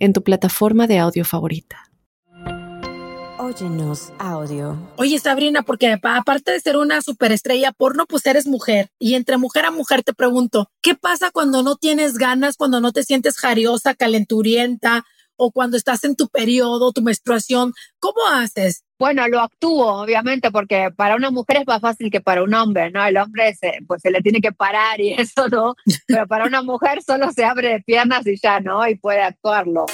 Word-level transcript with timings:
en 0.00 0.12
tu 0.12 0.24
plataforma 0.24 0.88
de 0.88 0.98
audio 0.98 1.24
favorita. 1.24 1.90
Óyenos 3.38 4.12
audio. 4.18 4.76
Oye, 4.96 5.18
Sabrina, 5.18 5.62
porque 5.62 5.96
aparte 6.02 6.52
de 6.52 6.60
ser 6.60 6.76
una 6.76 7.00
superestrella 7.00 7.72
porno, 7.72 8.06
pues 8.06 8.26
eres 8.26 8.46
mujer. 8.46 8.90
Y 8.98 9.14
entre 9.14 9.38
mujer 9.38 9.64
a 9.64 9.70
mujer 9.70 10.02
te 10.02 10.12
pregunto, 10.12 10.68
¿qué 10.82 10.94
pasa 10.94 11.30
cuando 11.30 11.62
no 11.62 11.76
tienes 11.76 12.14
ganas, 12.14 12.56
cuando 12.56 12.80
no 12.80 12.92
te 12.92 13.02
sientes 13.02 13.38
jariosa, 13.38 13.94
calenturienta, 13.94 15.04
o 15.36 15.52
cuando 15.52 15.76
estás 15.76 16.04
en 16.04 16.16
tu 16.16 16.28
periodo, 16.28 16.92
tu 16.92 17.02
menstruación? 17.02 17.72
¿Cómo 17.98 18.20
haces? 18.30 18.84
Bueno, 19.00 19.26
lo 19.28 19.40
actúo, 19.40 20.02
obviamente, 20.02 20.50
porque 20.50 20.90
para 20.94 21.16
una 21.16 21.30
mujer 21.30 21.56
es 21.56 21.66
más 21.66 21.80
fácil 21.80 22.10
que 22.10 22.20
para 22.20 22.42
un 22.42 22.52
hombre, 22.52 22.90
¿no? 22.90 23.02
El 23.02 23.16
hombre 23.16 23.54
se, 23.54 23.78
pues 23.86 24.02
se 24.02 24.10
le 24.10 24.20
tiene 24.20 24.42
que 24.42 24.52
parar 24.52 25.00
y 25.00 25.14
eso, 25.18 25.48
¿no? 25.48 25.74
Pero 26.06 26.26
para 26.26 26.44
una 26.44 26.60
mujer 26.60 27.02
solo 27.02 27.32
se 27.32 27.46
abre 27.46 27.68
de 27.70 27.80
piernas 27.80 28.26
y 28.26 28.36
ya, 28.36 28.60
¿no? 28.60 28.86
Y 28.86 28.96
puede 28.96 29.22
actuarlo. 29.22 29.86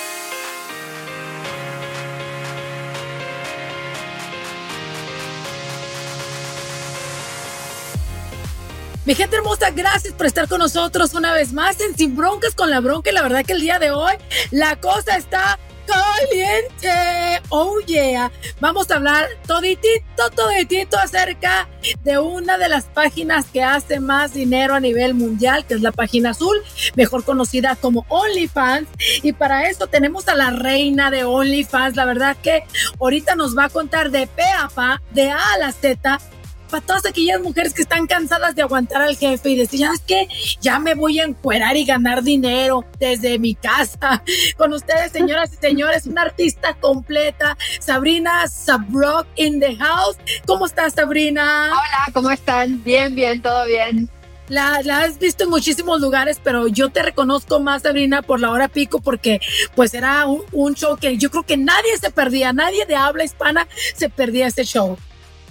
Mi 9.04 9.14
gente 9.14 9.36
hermosa, 9.36 9.70
gracias 9.70 10.14
por 10.14 10.26
estar 10.26 10.48
con 10.48 10.58
nosotros 10.58 11.14
una 11.14 11.32
vez 11.32 11.52
más 11.52 11.80
en 11.80 11.96
Sin 11.96 12.16
Broncas 12.16 12.56
con 12.56 12.70
la 12.70 12.80
Bronca. 12.80 13.10
Y 13.10 13.12
la 13.14 13.22
verdad 13.22 13.44
que 13.44 13.52
el 13.52 13.60
día 13.60 13.78
de 13.78 13.92
hoy 13.92 14.14
la 14.50 14.80
cosa 14.80 15.16
está 15.16 15.60
caliente. 15.86 17.42
Oh 17.48 17.78
yeah. 17.86 18.30
Vamos 18.60 18.90
a 18.90 18.96
hablar 18.96 19.26
toditito, 19.46 20.30
toditito 20.34 20.98
acerca 20.98 21.68
de 22.02 22.18
una 22.18 22.58
de 22.58 22.68
las 22.68 22.84
páginas 22.84 23.46
que 23.46 23.62
hace 23.62 24.00
más 24.00 24.34
dinero 24.34 24.74
a 24.74 24.80
nivel 24.80 25.14
mundial, 25.14 25.64
que 25.66 25.74
es 25.74 25.80
la 25.80 25.92
página 25.92 26.30
azul, 26.30 26.56
mejor 26.94 27.24
conocida 27.24 27.76
como 27.76 28.04
OnlyFans. 28.08 28.88
Y 29.22 29.32
para 29.32 29.68
esto 29.68 29.86
tenemos 29.86 30.28
a 30.28 30.34
la 30.34 30.50
reina 30.50 31.10
de 31.10 31.24
OnlyFans. 31.24 31.96
La 31.96 32.04
verdad 32.04 32.36
que 32.42 32.64
ahorita 33.00 33.36
nos 33.36 33.56
va 33.56 33.64
a 33.64 33.68
contar 33.68 34.10
de 34.10 34.26
pe 34.26 34.44
a 34.44 34.68
pa, 34.68 35.02
de 35.12 35.30
A 35.30 35.54
a 35.54 35.58
la 35.58 35.72
Z, 35.72 36.18
para 36.66 36.84
todas 36.84 37.06
aquellas 37.06 37.40
mujeres 37.40 37.74
que 37.74 37.82
están 37.82 38.06
cansadas 38.06 38.54
de 38.54 38.62
aguantar 38.62 39.02
al 39.02 39.16
jefe 39.16 39.50
y 39.50 39.56
decir, 39.56 39.86
es 39.92 40.00
que 40.00 40.28
ya 40.60 40.78
me 40.78 40.94
voy 40.94 41.20
a 41.20 41.24
encuerar 41.24 41.76
y 41.76 41.84
ganar 41.84 42.22
dinero 42.22 42.84
desde 42.98 43.38
mi 43.38 43.54
casa. 43.54 44.22
Con 44.56 44.72
ustedes, 44.72 45.12
señoras 45.12 45.52
y 45.52 45.56
señores, 45.56 46.06
una 46.06 46.22
artista 46.22 46.74
completa, 46.74 47.56
Sabrina 47.80 48.46
Sabrock 48.48 49.26
in 49.36 49.60
the 49.60 49.76
house. 49.76 50.16
¿Cómo 50.46 50.66
estás, 50.66 50.94
Sabrina? 50.94 51.70
Hola, 51.72 52.12
¿cómo 52.12 52.30
están? 52.30 52.82
Bien, 52.82 53.14
bien, 53.14 53.42
todo 53.42 53.66
bien. 53.66 54.10
La, 54.48 54.76
has 54.76 55.18
visto 55.18 55.44
en 55.44 55.50
muchísimos 55.50 56.00
lugares, 56.00 56.40
pero 56.42 56.68
yo 56.68 56.90
te 56.90 57.02
reconozco 57.02 57.58
más, 57.58 57.82
Sabrina, 57.82 58.22
por 58.22 58.38
la 58.40 58.50
hora 58.50 58.68
pico, 58.68 59.00
porque 59.00 59.40
pues 59.74 59.92
era 59.92 60.26
un, 60.26 60.42
un 60.52 60.74
show 60.74 60.96
que 60.96 61.16
yo 61.16 61.30
creo 61.30 61.42
que 61.42 61.56
nadie 61.56 61.96
se 62.00 62.10
perdía, 62.10 62.52
nadie 62.52 62.86
de 62.86 62.94
habla 62.94 63.24
hispana 63.24 63.66
se 63.96 64.08
perdía 64.08 64.46
ese 64.46 64.64
show. 64.64 64.96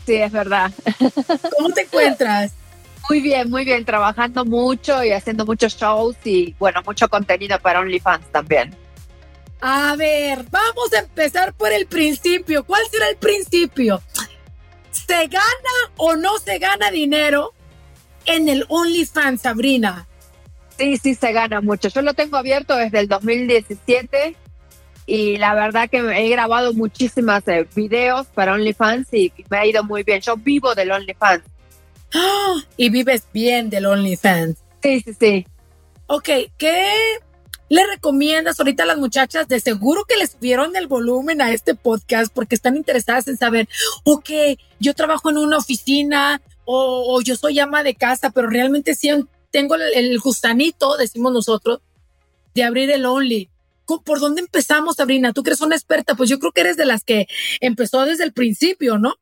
Sí, 0.06 0.16
es 0.16 0.32
verdad. 0.32 0.72
¿Cómo 1.58 1.70
te 1.70 1.82
encuentras? 1.82 2.54
Muy 3.10 3.22
bien, 3.22 3.50
muy 3.50 3.66
bien, 3.66 3.86
trabajando 3.86 4.46
mucho 4.46 5.04
y 5.04 5.12
haciendo 5.12 5.46
muchos 5.46 5.76
shows 5.76 6.16
y 6.24 6.56
bueno, 6.60 6.82
mucho 6.86 7.08
contenido 7.08 7.60
para 7.60 7.80
OnlyFans 7.80 8.32
también. 8.32 8.76
A 9.62 9.96
ver, 9.96 10.46
vamos 10.50 10.94
a 10.94 11.00
empezar 11.00 11.54
por 11.54 11.72
el 11.72 11.88
principio. 11.88 12.64
¿Cuál 12.66 12.82
será 12.92 13.10
el 13.10 13.18
principio? 13.18 14.02
¿Se 14.92 15.28
gana 15.28 15.92
o 15.98 16.16
no 16.16 16.38
se 16.40 16.58
gana 16.58 16.92
dinero 16.92 17.54
en 18.26 18.50
el 18.50 18.66
OnlyFans, 18.70 19.42
Sabrina? 19.42 20.08
Sí, 20.78 20.98
sí, 20.98 21.16
se 21.16 21.32
gana 21.32 21.62
mucho. 21.62 21.90
Yo 21.90 22.02
lo 22.02 22.14
tengo 22.14 22.38
abierto 22.38 22.76
desde 22.76 23.00
el 23.00 23.08
2017 23.08 24.36
y 25.06 25.38
la 25.38 25.54
verdad 25.54 25.90
que 25.90 25.98
he 25.98 26.30
grabado 26.30 26.74
muchísimas 26.74 27.48
eh, 27.48 27.68
videos 27.76 28.28
para 28.28 28.54
OnlyFans 28.54 29.14
y 29.14 29.32
me 29.50 29.58
ha 29.58 29.66
ido 29.66 29.84
muy 29.84 30.04
bien. 30.04 30.22
Yo 30.22 30.36
vivo 30.36 30.74
del 30.74 30.92
OnlyFans. 30.92 31.44
¡Ah! 32.14 32.56
Y 32.76 32.90
vives 32.90 33.28
bien 33.32 33.70
del 33.70 33.86
OnlyFans. 33.86 34.58
Sí, 34.82 35.02
sí, 35.02 35.14
sí. 35.20 35.48
Ok, 36.08 36.30
¿qué 36.58 36.92
le 37.70 37.88
recomiendas 37.88 38.60
ahorita 38.60 38.84
a 38.84 38.88
las 38.88 38.98
muchachas? 38.98 39.48
De 39.48 39.60
seguro 39.60 40.06
que 40.06 40.18
les 40.18 40.40
vieron 40.40 40.76
el 40.76 40.88
volumen 40.88 41.42
a 41.42 41.52
este 41.52 41.76
podcast 41.76 42.34
porque 42.34 42.56
están 42.56 42.76
interesadas 42.76 43.28
en 43.28 43.38
saber, 43.38 43.68
ok, 44.04 44.30
yo 44.80 44.94
trabajo 44.96 45.30
en 45.30 45.38
una 45.38 45.58
oficina 45.58 46.42
o, 46.64 47.22
yo 47.22 47.36
soy 47.36 47.60
ama 47.60 47.84
de 47.84 47.94
casa, 47.94 48.32
pero 48.32 48.48
realmente 48.50 48.96
sí 48.96 49.10
tengo 49.52 49.76
el, 49.76 49.82
el 49.94 50.20
gustanito, 50.20 50.98
decimos 50.98 51.32
nosotros, 51.32 51.82
de 52.56 52.64
abrir 52.64 52.90
el 52.90 53.06
Only. 53.06 53.52
¿Por 53.86 54.20
dónde 54.20 54.42
empezamos, 54.42 54.96
Sabrina? 54.96 55.34
Tú 55.34 55.44
que 55.44 55.52
eres 55.52 55.62
una 55.62 55.76
experta, 55.76 56.16
pues 56.16 56.30
yo 56.30 56.40
creo 56.40 56.52
que 56.52 56.62
eres 56.62 56.78
de 56.78 56.86
las 56.86 57.04
que 57.04 57.28
empezó 57.62 58.06
desde 58.06 58.24
el 58.24 58.34
principio, 58.34 58.98
¿no? 58.98 59.16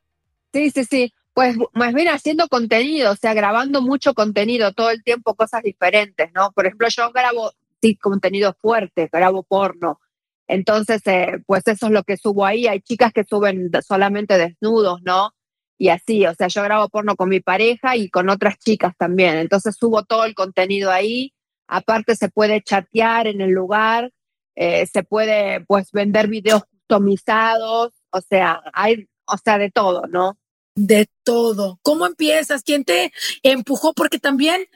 Sí, 0.54 0.72
sí, 0.72 0.86
sí. 0.86 1.14
Pues 1.34 1.58
más 1.74 1.94
bien 1.94 2.10
haciendo 2.10 2.48
contenido, 2.48 3.12
o 3.12 3.16
sea, 3.16 3.34
grabando 3.34 3.82
mucho 3.82 4.14
contenido 4.14 4.72
todo 4.72 4.92
el 4.92 5.04
tiempo, 5.04 5.34
cosas 5.36 5.64
diferentes, 5.64 6.32
¿no? 6.34 6.52
Por 6.52 6.68
ejemplo, 6.68 6.88
yo 6.90 7.12
grabo 7.12 7.54
sí, 7.82 7.96
contenido 7.96 8.56
fuerte, 8.62 9.10
grabo 9.12 9.44
porno. 9.44 10.00
Entonces, 10.48 11.02
eh, 11.06 11.42
pues 11.46 11.64
eso 11.68 11.88
es 11.88 11.92
lo 11.92 12.04
que 12.04 12.18
subo 12.18 12.46
ahí. 12.46 12.68
Hay 12.68 12.82
chicas 12.82 13.12
que 13.14 13.24
suben 13.24 13.72
solamente 13.86 14.38
desnudos, 14.38 15.02
¿no? 15.04 15.32
Y 15.78 15.90
así, 15.90 16.26
o 16.26 16.34
sea, 16.36 16.48
yo 16.48 16.64
grabo 16.64 16.90
porno 16.90 17.16
con 17.16 17.30
mi 17.30 17.40
pareja 17.40 17.98
y 17.98 18.10
con 18.10 18.30
otras 18.30 18.58
chicas 18.60 18.94
también. 18.98 19.36
Entonces 19.38 19.76
subo 19.76 20.04
todo 20.04 20.26
el 20.26 20.36
contenido 20.36 20.92
ahí. 20.92 21.34
Aparte 21.68 22.16
se 22.16 22.30
puede 22.30 22.62
chatear 22.62 23.28
en 23.28 23.42
el 23.42 23.52
lugar 23.52 24.12
eh, 24.56 24.86
se 24.86 25.04
puede 25.04 25.62
pues 25.66 25.92
vender 25.92 26.28
videos 26.28 26.64
customizados, 26.66 27.94
o 28.12 28.22
sea, 28.22 28.62
hay, 28.74 29.08
o 29.26 29.38
sea, 29.38 29.58
de 29.58 29.72
todo, 29.72 30.04
¿no? 30.08 30.38
De 30.76 31.08
todo. 31.24 31.80
¿Cómo 31.82 32.06
empiezas? 32.06 32.64
¿Quién 32.64 32.84
te 32.84 33.12
empujó? 33.42 33.94
Porque 33.94 34.20
también, 34.20 34.68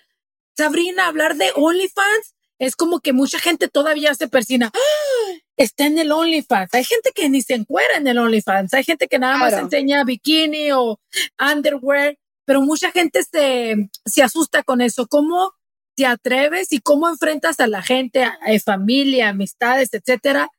Sabrina, 0.56 1.08
hablar 1.08 1.36
de 1.36 1.52
OnlyFans 1.56 2.36
es 2.60 2.76
como 2.76 3.00
que 3.00 3.14
mucha 3.14 3.40
gente 3.40 3.68
todavía 3.68 4.16
se 4.16 4.28
persina. 4.28 4.72
¡Ah! 4.74 5.34
Está 5.58 5.86
en 5.86 5.98
el 5.98 6.12
OnlyFans. 6.12 6.74
Hay 6.74 6.84
gente 6.84 7.12
que 7.14 7.30
ni 7.30 7.42
se 7.42 7.56
encuera 7.56 7.98
en 7.98 8.08
el 8.08 8.18
OnlyFans. 8.18 8.74
Hay 8.74 8.84
gente 8.84 9.08
que 9.08 9.20
nada 9.20 9.38
más 9.38 9.54
enseña 9.54 10.04
bikini 10.04 10.72
o 10.72 11.00
underwear, 11.40 12.18
pero 12.46 12.62
mucha 12.62 12.92
gente 12.92 13.22
se, 13.24 13.90
se 14.06 14.24
asusta 14.24 14.64
con 14.64 14.82
eso. 14.82 15.08
¿Cómo 15.08 15.54
te 15.97 16.06
atreves 16.06 16.72
y 16.72 16.80
cómo 16.80 17.09
enfrentas 17.09 17.59
a 17.59 17.66
la 17.66 17.81
gente, 17.81 18.24
a, 18.24 18.38
familia, 18.63 19.30
amistades, 19.30 19.90
etcétera? 19.91 20.50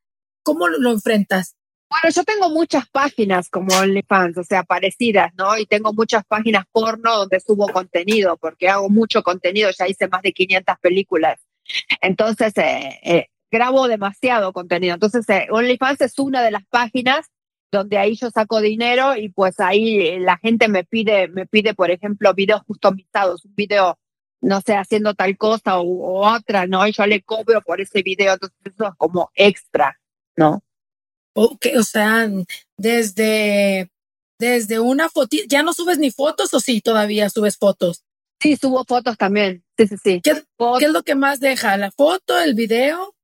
¿Cómo 0.43 0.66
lo, 0.66 0.91
enfrentas? 0.91 1.54
Bueno, 1.88 2.12
yo 2.15 2.25
tengo 2.25 2.50
muchas 2.50 2.88
páginas 2.91 3.48
como 3.48 3.72
OnlyFans, 3.72 4.37
o 4.37 4.43
sea, 4.43 4.65
parecidas, 4.65 5.32
¿no? 5.37 5.56
Y 5.56 5.65
tengo 5.65 5.93
muchas 5.94 6.25
páginas 6.27 6.65
porno 6.72 7.16
donde 7.16 7.38
subo 7.38 7.69
contenido, 7.69 8.37
porque 8.37 8.69
hago 8.69 8.91
mucho 8.91 9.22
contenido, 9.22 9.71
ya 9.78 9.87
hice 9.87 10.09
más 10.09 10.22
de 10.22 10.32
500 10.32 10.77
películas. 10.81 11.38
Entonces, 12.00 12.53
eh, 12.59 12.98
eh, 13.04 13.27
grabo 13.48 13.87
demasiado 13.87 14.53
contenido. 14.53 14.94
Entonces, 14.94 15.27
eh, 15.28 15.47
OnlyFans 15.50 16.00
es 16.00 16.19
una 16.19 16.43
de 16.43 16.50
las 16.50 16.66
páginas 16.66 17.27
donde 17.71 17.97
ahí 17.97 18.16
yo 18.16 18.30
saco 18.30 18.60
dinero 18.60 19.15
y 19.15 19.28
pues 19.28 19.60
ahí 19.60 20.18
la 20.18 20.36
gente 20.39 20.66
me 20.66 20.83
pide, 20.83 21.28
me 21.28 21.47
pide, 21.47 21.74
por 21.74 21.92
ejemplo, 21.92 22.34
videos 22.34 22.65
customizados, 22.65 23.45
un 23.45 23.54
video 23.54 23.98
no 24.41 24.61
sé, 24.61 24.75
haciendo 24.75 25.15
tal 25.15 25.37
cosa 25.37 25.81
u, 25.81 26.25
otra, 26.25 26.67
¿no? 26.67 26.87
Y 26.87 26.93
yo 26.93 27.07
le 27.07 27.23
cobro 27.23 27.61
por 27.63 27.81
ese 27.81 28.03
video, 28.03 28.35
entonces 28.35 28.59
eso 28.65 28.87
es 28.87 28.95
como 28.97 29.31
extra, 29.35 29.99
¿no? 30.37 30.63
Ok, 31.35 31.67
o 31.79 31.83
sea, 31.83 32.29
desde, 32.77 33.91
desde 34.39 34.81
una 34.81 35.09
foto, 35.09 35.37
¿ya 35.49 35.63
no 35.63 35.73
subes 35.73 35.99
ni 35.99 36.11
fotos 36.11 36.53
o 36.55 36.61
sí 36.61 36.81
todavía 36.81 37.31
subes 37.31 37.57
fotos? 37.57 38.05
Sí, 38.41 38.57
subo 38.57 38.85
fotos 38.85 39.17
también, 39.17 39.65
sí, 39.77 39.89
sí, 39.89 39.97
sí. 40.03 40.21
¿Qué, 40.23 40.45
¿qué 40.79 40.85
es 40.85 40.93
lo 40.93 41.03
que 41.03 41.15
más 41.15 41.41
deja? 41.41 41.77
¿La 41.77 41.91
foto, 41.91 42.39
el 42.39 42.55
video? 42.55 43.15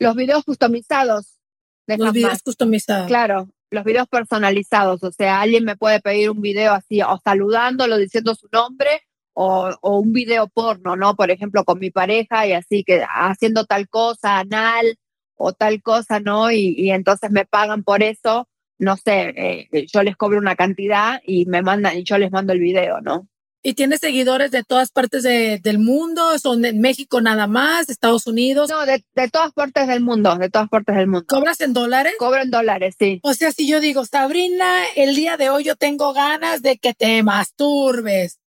Los 0.00 0.14
videos 0.16 0.44
customizados. 0.44 1.38
Los 1.86 2.12
videos 2.12 2.42
customizados. 2.42 3.06
Claro, 3.06 3.48
los 3.70 3.84
videos 3.84 4.08
personalizados, 4.08 5.02
o 5.02 5.12
sea, 5.12 5.40
alguien 5.40 5.64
me 5.64 5.76
puede 5.76 6.00
pedir 6.00 6.30
un 6.30 6.40
video 6.40 6.72
así, 6.72 7.00
o 7.02 7.18
saludándolo, 7.22 7.96
diciendo 7.96 8.34
su 8.34 8.48
nombre, 8.52 9.07
o, 9.40 9.98
un 10.00 10.12
video 10.12 10.48
porno, 10.48 10.96
¿no? 10.96 11.14
Por 11.14 11.30
ejemplo, 11.30 11.64
con 11.64 11.78
mi 11.78 11.90
pareja 11.90 12.46
y 12.46 12.52
así 12.52 12.82
que 12.82 13.04
haciendo 13.08 13.64
tal 13.66 13.88
cosa, 13.88 14.40
anal 14.40 14.98
o 15.36 15.52
tal 15.52 15.80
cosa, 15.80 16.18
¿no? 16.18 16.50
Y, 16.50 16.74
y 16.76 16.90
entonces 16.90 17.30
me 17.30 17.46
pagan 17.46 17.84
por 17.84 18.02
eso, 18.02 18.48
no 18.78 18.96
sé, 18.96 19.68
eh, 19.70 19.86
yo 19.92 20.02
les 20.02 20.16
cobro 20.16 20.38
una 20.38 20.56
cantidad 20.56 21.20
y 21.24 21.46
me 21.46 21.62
mandan 21.62 21.96
y 21.96 22.02
yo 22.02 22.18
les 22.18 22.32
mando 22.32 22.52
el 22.52 22.58
video, 22.58 23.00
¿no? 23.00 23.28
¿Y 23.62 23.74
tienes 23.74 24.00
seguidores 24.00 24.50
de 24.50 24.64
todas 24.64 24.90
partes 24.90 25.22
de, 25.22 25.60
del 25.62 25.78
mundo? 25.78 26.38
¿Son 26.38 26.62
de 26.62 26.72
México 26.72 27.20
nada 27.20 27.46
más? 27.46 27.88
¿Estados 27.88 28.26
Unidos? 28.26 28.70
No, 28.70 28.86
de, 28.86 29.04
de, 29.14 29.28
todas 29.28 29.52
partes 29.52 29.86
del 29.86 30.00
mundo, 30.00 30.36
de 30.36 30.48
todas 30.48 30.68
partes 30.68 30.96
del 30.96 31.08
mundo. 31.08 31.26
¿Cobras 31.28 31.60
en 31.60 31.72
dólares? 31.72 32.14
Cobro 32.18 32.42
en 32.42 32.50
dólares, 32.50 32.96
sí. 32.98 33.20
O 33.22 33.34
sea, 33.34 33.52
si 33.52 33.68
yo 33.68 33.80
digo, 33.80 34.04
Sabrina, 34.04 34.84
el 34.96 35.14
día 35.14 35.36
de 35.36 35.50
hoy 35.50 35.64
yo 35.64 35.76
tengo 35.76 36.12
ganas 36.12 36.62
de 36.62 36.78
que 36.78 36.94
te 36.94 37.22
masturbes 37.22 38.38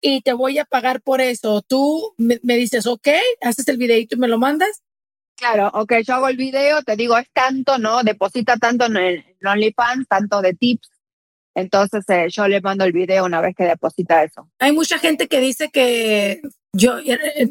y 0.00 0.22
te 0.22 0.32
voy 0.32 0.58
a 0.58 0.64
pagar 0.64 1.02
por 1.02 1.20
eso, 1.20 1.62
tú 1.62 2.14
me, 2.16 2.40
me 2.42 2.56
dices, 2.56 2.86
ok, 2.86 3.08
haces 3.42 3.68
el 3.68 3.76
videito 3.76 4.14
y 4.14 4.18
me 4.18 4.28
lo 4.28 4.38
mandas. 4.38 4.82
Claro, 5.36 5.70
ok, 5.72 5.94
yo 6.06 6.14
hago 6.14 6.28
el 6.28 6.36
video, 6.36 6.82
te 6.82 6.96
digo, 6.96 7.16
es 7.16 7.30
tanto, 7.32 7.78
¿no? 7.78 8.02
Deposita 8.02 8.56
tanto 8.58 8.86
en 8.86 8.96
el 8.96 9.24
OnlyFans, 9.42 10.06
tanto 10.06 10.42
de 10.42 10.52
tips. 10.54 10.90
Entonces 11.54 12.04
eh, 12.08 12.26
yo 12.30 12.46
le 12.46 12.60
mando 12.60 12.84
el 12.84 12.92
video 12.92 13.24
una 13.24 13.40
vez 13.40 13.54
que 13.56 13.64
deposita 13.64 14.22
eso. 14.22 14.48
Hay 14.58 14.72
mucha 14.72 14.98
gente 14.98 15.28
que 15.28 15.40
dice 15.40 15.70
que 15.70 16.42
yo, 16.72 16.98
eh, 16.98 17.50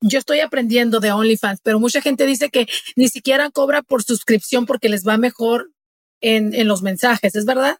yo 0.00 0.18
estoy 0.18 0.40
aprendiendo 0.40 1.00
de 1.00 1.12
OnlyFans, 1.12 1.60
pero 1.62 1.80
mucha 1.80 2.00
gente 2.00 2.24
dice 2.24 2.50
que 2.50 2.66
ni 2.96 3.08
siquiera 3.08 3.50
cobra 3.50 3.82
por 3.82 4.02
suscripción 4.02 4.64
porque 4.64 4.88
les 4.88 5.06
va 5.06 5.18
mejor 5.18 5.72
en, 6.20 6.54
en 6.54 6.68
los 6.68 6.82
mensajes, 6.82 7.34
¿es 7.34 7.44
verdad? 7.44 7.78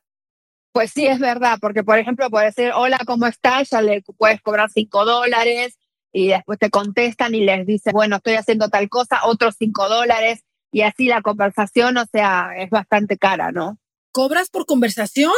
Pues 0.73 0.93
sí, 0.93 1.07
es 1.07 1.19
verdad, 1.19 1.59
porque 1.61 1.83
por 1.83 1.99
ejemplo, 1.99 2.31
puedes 2.31 2.55
decir, 2.55 2.73
hola, 2.75 2.99
¿cómo 3.07 3.27
estás? 3.27 3.71
Ya 3.71 3.83
le 3.83 4.03
puedes 4.17 4.41
cobrar 4.43 4.71
cinco 4.71 5.05
dólares 5.05 5.79
y 6.13 6.29
después 6.29 6.59
te 6.59 6.71
contestan 6.71 7.35
y 7.35 7.41
les 7.41 7.67
dice, 7.67 7.93
bueno, 7.93 8.17
estoy 8.17 8.35
haciendo 8.35 8.69
tal 8.69 8.89
cosa, 8.89 9.21
otros 9.25 9.57
cinco 9.59 9.89
dólares 9.89 10.45
y 10.71 10.83
así 10.83 11.07
la 11.07 11.23
conversación, 11.23 11.97
o 11.97 12.05
sea, 12.07 12.51
es 12.57 12.71
bastante 12.71 13.17
cara, 13.17 13.53
¿no? 13.53 13.79
¿Cobras 14.13 14.51
por 14.51 14.67
conversación? 14.67 15.33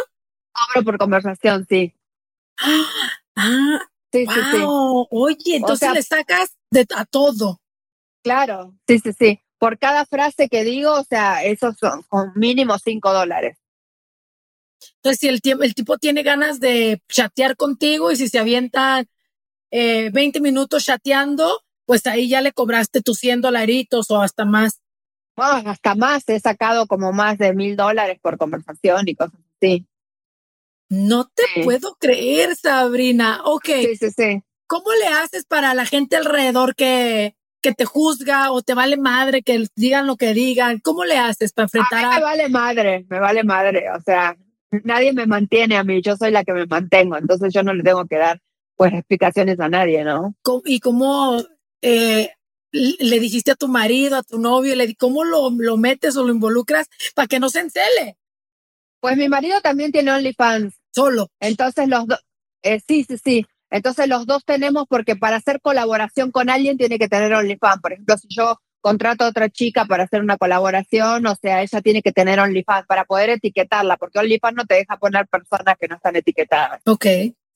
Cobro 0.53 0.85
por 0.85 0.99
conversación, 0.99 1.67
sí. 1.69 1.95
Ah, 2.59 2.85
ah 3.37 3.81
sí, 4.13 4.25
wow. 4.25 4.35
sí, 4.35 4.41
sí. 4.53 4.63
Oye, 5.11 5.57
entonces 5.57 5.79
sea, 5.79 5.93
le 5.93 6.03
sacas 6.03 6.57
de, 6.71 6.87
a 6.97 7.05
todo. 7.05 7.61
Claro, 8.23 8.75
sí, 8.87 8.99
sí, 8.99 9.13
sí. 9.13 9.41
Por 9.59 9.79
cada 9.79 10.07
frase 10.07 10.49
que 10.49 10.65
digo, 10.65 10.93
o 10.95 11.05
sea, 11.05 11.45
esos 11.45 11.77
son 11.77 12.03
con 12.09 12.33
mínimo 12.35 12.79
cinco 12.79 13.13
dólares. 13.13 13.60
Entonces, 14.97 15.21
si 15.21 15.29
el, 15.29 15.63
el, 15.63 15.75
tipo 15.75 15.99
tiene 15.99 16.23
ganas 16.23 16.61
de 16.61 17.03
chatear 17.09 17.57
contigo 17.57 18.11
y 18.11 18.17
si 18.17 18.29
se 18.29 18.39
avientan 18.39 19.07
eh, 19.71 20.11
20 20.13 20.41
minutos 20.41 20.85
chateando, 20.85 21.63
pues 21.87 22.07
ahí 22.07 22.29
ya 22.29 22.41
le 22.41 22.53
cobraste 22.53 23.03
tus 23.03 23.19
100 23.19 23.41
dolaritos 23.41 24.11
o 24.11 24.21
hasta 24.21 24.45
más. 24.45 24.81
Oh, 25.37 25.43
hasta 25.43 25.95
más, 25.95 26.29
he 26.29 26.39
sacado 26.39 26.87
como 26.87 27.13
más 27.13 27.39
de 27.39 27.55
mil 27.55 27.77
dólares 27.77 28.19
por 28.21 28.37
conversación 28.37 29.09
y 29.09 29.15
cosas 29.15 29.41
así. 29.57 29.87
No 30.91 31.25
te 31.27 31.45
sí. 31.55 31.63
puedo 31.63 31.95
creer, 31.99 32.57
Sabrina. 32.57 33.41
Ok. 33.45 33.67
Sí, 33.67 33.97
sí, 33.97 34.11
sí. 34.11 34.43
¿Cómo 34.67 34.93
le 34.93 35.07
haces 35.07 35.47
para 35.47 35.73
la 35.75 35.87
gente 35.87 36.17
alrededor 36.17 36.75
que, 36.75 37.37
que 37.63 37.73
te 37.73 37.85
juzga 37.85 38.53
o 38.53 38.63
te 38.63 38.75
vale 38.75 38.97
madre 38.97 39.43
que 39.43 39.67
digan 39.77 40.07
lo 40.07 40.17
que 40.17 40.35
digan? 40.35 40.81
¿Cómo 40.81 41.05
le 41.05 41.17
haces 41.17 41.53
para 41.53 41.65
enfrentar 41.67 42.05
a, 42.05 42.09
mí 42.09 42.15
me 42.17 42.21
vale 42.23 42.49
madre, 42.49 43.07
me 43.09 43.21
vale 43.21 43.45
madre. 43.45 43.91
O 43.91 44.01
sea, 44.01 44.37
nadie 44.85 45.13
me 45.13 45.27
mantiene 45.27 45.77
a 45.77 45.85
mí, 45.85 46.01
yo 46.03 46.17
soy 46.17 46.31
la 46.31 46.45
que 46.45 46.53
me 46.53 46.67
mantengo, 46.67 47.17
entonces 47.17 47.53
yo 47.53 47.63
no 47.63 47.75
le 47.75 47.83
tengo 47.83 48.07
que 48.07 48.17
dar 48.17 48.41
pues 48.77 48.93
explicaciones 48.95 49.61
a 49.61 49.69
nadie, 49.69 50.05
¿no? 50.05 50.35
¿Y 50.65 50.81
cómo 50.81 51.43
eh, 51.83 52.31
le 52.73 53.21
dijiste 53.21 53.51
a 53.51 53.57
tu 53.57 53.69
marido, 53.69 54.17
a 54.17 54.23
tu 54.23 54.39
novio, 54.39 54.75
le 54.75 54.95
cómo 54.95 55.25
lo, 55.25 55.51
lo 55.51 55.77
metes 55.77 56.17
o 56.17 56.25
lo 56.25 56.33
involucras 56.33 56.89
para 57.15 57.29
que 57.29 57.41
no 57.41 57.51
se 57.51 57.61
encele? 57.61 58.17
Pues 59.01 59.17
mi 59.17 59.29
marido 59.29 59.61
también 59.61 59.93
tiene 59.93 60.13
OnlyFans. 60.13 60.75
Solo. 60.93 61.29
Entonces 61.41 61.89
los 61.89 62.07
dos, 62.07 62.21
eh, 62.63 62.81
sí, 62.87 63.05
sí, 63.05 63.19
sí. 63.19 63.47
Entonces 63.71 64.09
los 64.09 64.27
dos 64.27 64.45
tenemos 64.45 64.87
porque 64.89 65.15
para 65.17 65.37
hacer 65.37 65.61
colaboración 65.61 66.31
con 66.31 66.51
alguien 66.51 66.77
tiene 66.77 66.99
que 66.99 67.09
tener 67.09 67.33
OnlyFans. 67.33 67.81
Por 67.81 67.93
ejemplo, 67.93 68.17
si 68.19 68.29
yo 68.29 68.59
contrato 68.81 69.25
a 69.25 69.29
otra 69.29 69.49
chica 69.49 69.85
para 69.85 70.05
hacer 70.05 70.23
una 70.23 70.37
colaboración, 70.37 71.27
o 71.27 71.35
sea, 71.37 71.63
ella 71.63 71.81
tiene 71.81 72.03
que 72.03 72.13
tener 72.13 72.41
OnlyFans 72.41 72.87
para 72.87 73.05
poder 73.05 73.31
etiquetarla, 73.31 73.97
porque 73.97 74.19
OnlyFans 74.19 74.57
no 74.57 74.65
te 74.67 74.75
deja 74.75 74.97
poner 74.97 75.27
personas 75.29 75.77
que 75.79 75.89
no 75.89 75.97
están 75.97 76.17
etiquetadas. 76.17 76.81
Ok. 76.87 77.07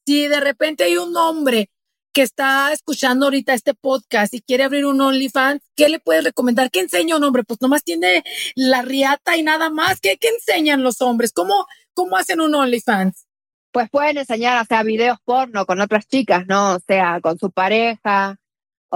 Si 0.07 0.29
de 0.29 0.41
repente 0.41 0.85
hay 0.85 0.97
un 0.97 1.17
hombre 1.17 1.71
que 2.15 2.23
está 2.23 2.73
escuchando 2.73 3.27
ahorita 3.27 3.55
este 3.55 3.75
podcast 3.75 4.33
y 4.35 4.41
quiere 4.41 4.63
abrir 4.63 4.87
un 4.87 5.01
OnlyFans, 5.01 5.61
¿qué 5.75 5.89
le 5.89 5.99
puedes 5.99 6.23
recomendar? 6.23 6.71
¿Qué 6.71 6.81
enseña 6.81 7.17
un 7.17 7.25
hombre? 7.25 7.43
Pues 7.43 7.61
nomás 7.61 7.83
tiene 7.83 8.23
la 8.55 8.83
riata 8.83 9.37
y 9.37 9.43
nada 9.43 9.69
más. 9.69 10.01
¿Qué, 10.01 10.17
qué 10.19 10.29
enseñan 10.29 10.85
los 10.85 11.03
hombres? 11.03 11.33
¿Cómo, 11.33 11.67
¿Cómo 11.93 12.17
hacen 12.17 12.41
un 12.41 12.55
OnlyFans? 12.55 13.27
Pues 13.73 13.91
pueden 13.91 14.19
enseñar, 14.19 14.63
o 14.63 14.65
sea, 14.65 14.85
videos 14.85 15.19
porno 15.25 15.67
con 15.67 15.81
otras 15.81 16.07
chicas, 16.07 16.47
¿no? 16.47 16.77
O 16.77 16.79
sea, 16.87 17.21
con 17.21 17.37
su 17.37 17.51
pareja, 17.51 18.39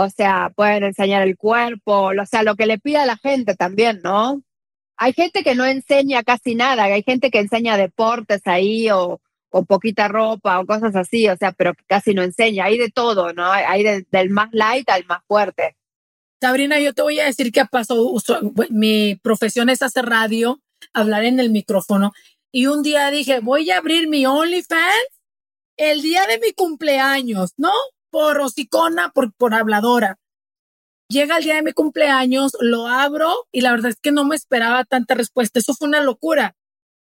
o 0.00 0.08
sea, 0.10 0.52
pueden 0.54 0.84
enseñar 0.84 1.26
el 1.26 1.36
cuerpo, 1.36 2.10
o 2.10 2.26
sea, 2.26 2.44
lo 2.44 2.54
que 2.54 2.66
le 2.66 2.78
pida 2.78 3.04
la 3.04 3.16
gente 3.16 3.56
también, 3.56 4.00
¿no? 4.04 4.44
Hay 4.96 5.12
gente 5.12 5.42
que 5.42 5.56
no 5.56 5.66
enseña 5.66 6.22
casi 6.22 6.54
nada, 6.54 6.84
hay 6.84 7.02
gente 7.02 7.32
que 7.32 7.40
enseña 7.40 7.76
deportes 7.76 8.42
ahí 8.44 8.88
o 8.90 9.20
con 9.48 9.66
poquita 9.66 10.06
ropa 10.06 10.60
o 10.60 10.66
cosas 10.66 10.94
así, 10.94 11.28
o 11.28 11.36
sea, 11.36 11.50
pero 11.50 11.74
que 11.74 11.82
casi 11.88 12.14
no 12.14 12.22
enseña, 12.22 12.66
hay 12.66 12.78
de 12.78 12.90
todo, 12.90 13.32
¿no? 13.32 13.50
Hay 13.50 13.82
de, 13.82 14.06
del 14.12 14.30
más 14.30 14.50
light 14.52 14.88
al 14.88 15.04
más 15.06 15.22
fuerte. 15.26 15.76
Sabrina, 16.40 16.78
yo 16.78 16.94
te 16.94 17.02
voy 17.02 17.18
a 17.18 17.24
decir 17.24 17.50
qué 17.50 17.64
pasó. 17.64 18.14
Mi 18.70 19.16
profesión 19.16 19.68
es 19.68 19.82
hacer 19.82 20.06
radio, 20.06 20.60
hablar 20.92 21.24
en 21.24 21.40
el 21.40 21.50
micrófono. 21.50 22.12
Y 22.52 22.66
un 22.66 22.84
día 22.84 23.10
dije, 23.10 23.40
voy 23.40 23.68
a 23.72 23.78
abrir 23.78 24.08
mi 24.08 24.26
OnlyFans 24.26 25.08
el 25.76 26.02
día 26.02 26.24
de 26.28 26.38
mi 26.38 26.52
cumpleaños, 26.52 27.54
¿no? 27.56 27.72
Por 28.10 28.40
hocicona, 28.40 29.10
por, 29.10 29.32
por 29.34 29.54
habladora. 29.54 30.18
Llega 31.08 31.38
el 31.38 31.44
día 31.44 31.54
de 31.54 31.62
mi 31.62 31.72
cumpleaños, 31.72 32.52
lo 32.60 32.86
abro 32.86 33.46
y 33.50 33.62
la 33.62 33.72
verdad 33.72 33.90
es 33.90 34.00
que 34.00 34.12
no 34.12 34.24
me 34.24 34.36
esperaba 34.36 34.84
tanta 34.84 35.14
respuesta. 35.14 35.58
Eso 35.58 35.74
fue 35.74 35.88
una 35.88 36.02
locura. 36.02 36.54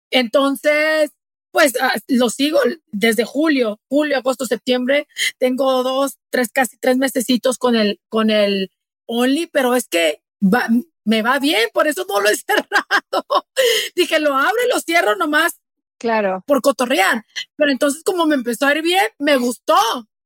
Entonces, 0.09 1.11
pues 1.51 1.73
uh, 1.75 1.99
lo 2.07 2.29
sigo 2.29 2.59
desde 2.91 3.23
julio, 3.23 3.79
julio, 3.87 4.17
agosto, 4.17 4.45
septiembre. 4.45 5.07
Tengo 5.37 5.83
dos, 5.83 6.17
tres, 6.31 6.49
casi 6.51 6.77
tres 6.77 6.97
mesecitos 6.97 7.59
con 7.59 7.75
el, 7.75 8.01
con 8.09 8.31
el 8.31 8.71
Only, 9.05 9.47
pero 9.47 9.75
es 9.75 9.87
que 9.87 10.23
va, 10.41 10.67
me 11.05 11.21
va 11.21 11.39
bien, 11.39 11.69
por 11.73 11.87
eso 11.87 12.05
no 12.07 12.19
lo 12.19 12.29
he 12.29 12.35
cerrado. 12.37 13.47
Dije, 13.95 14.19
lo 14.19 14.35
abro 14.35 14.57
y 14.65 14.69
lo 14.73 14.79
cierro 14.79 15.15
nomás. 15.15 15.59
Claro. 15.99 16.43
Por 16.47 16.61
cotorrear. 16.61 17.23
Pero 17.55 17.71
entonces, 17.71 18.03
como 18.03 18.25
me 18.25 18.35
empezó 18.35 18.65
a 18.65 18.75
ir 18.75 18.81
bien, 18.81 19.05
me 19.19 19.37
gustó. 19.37 19.77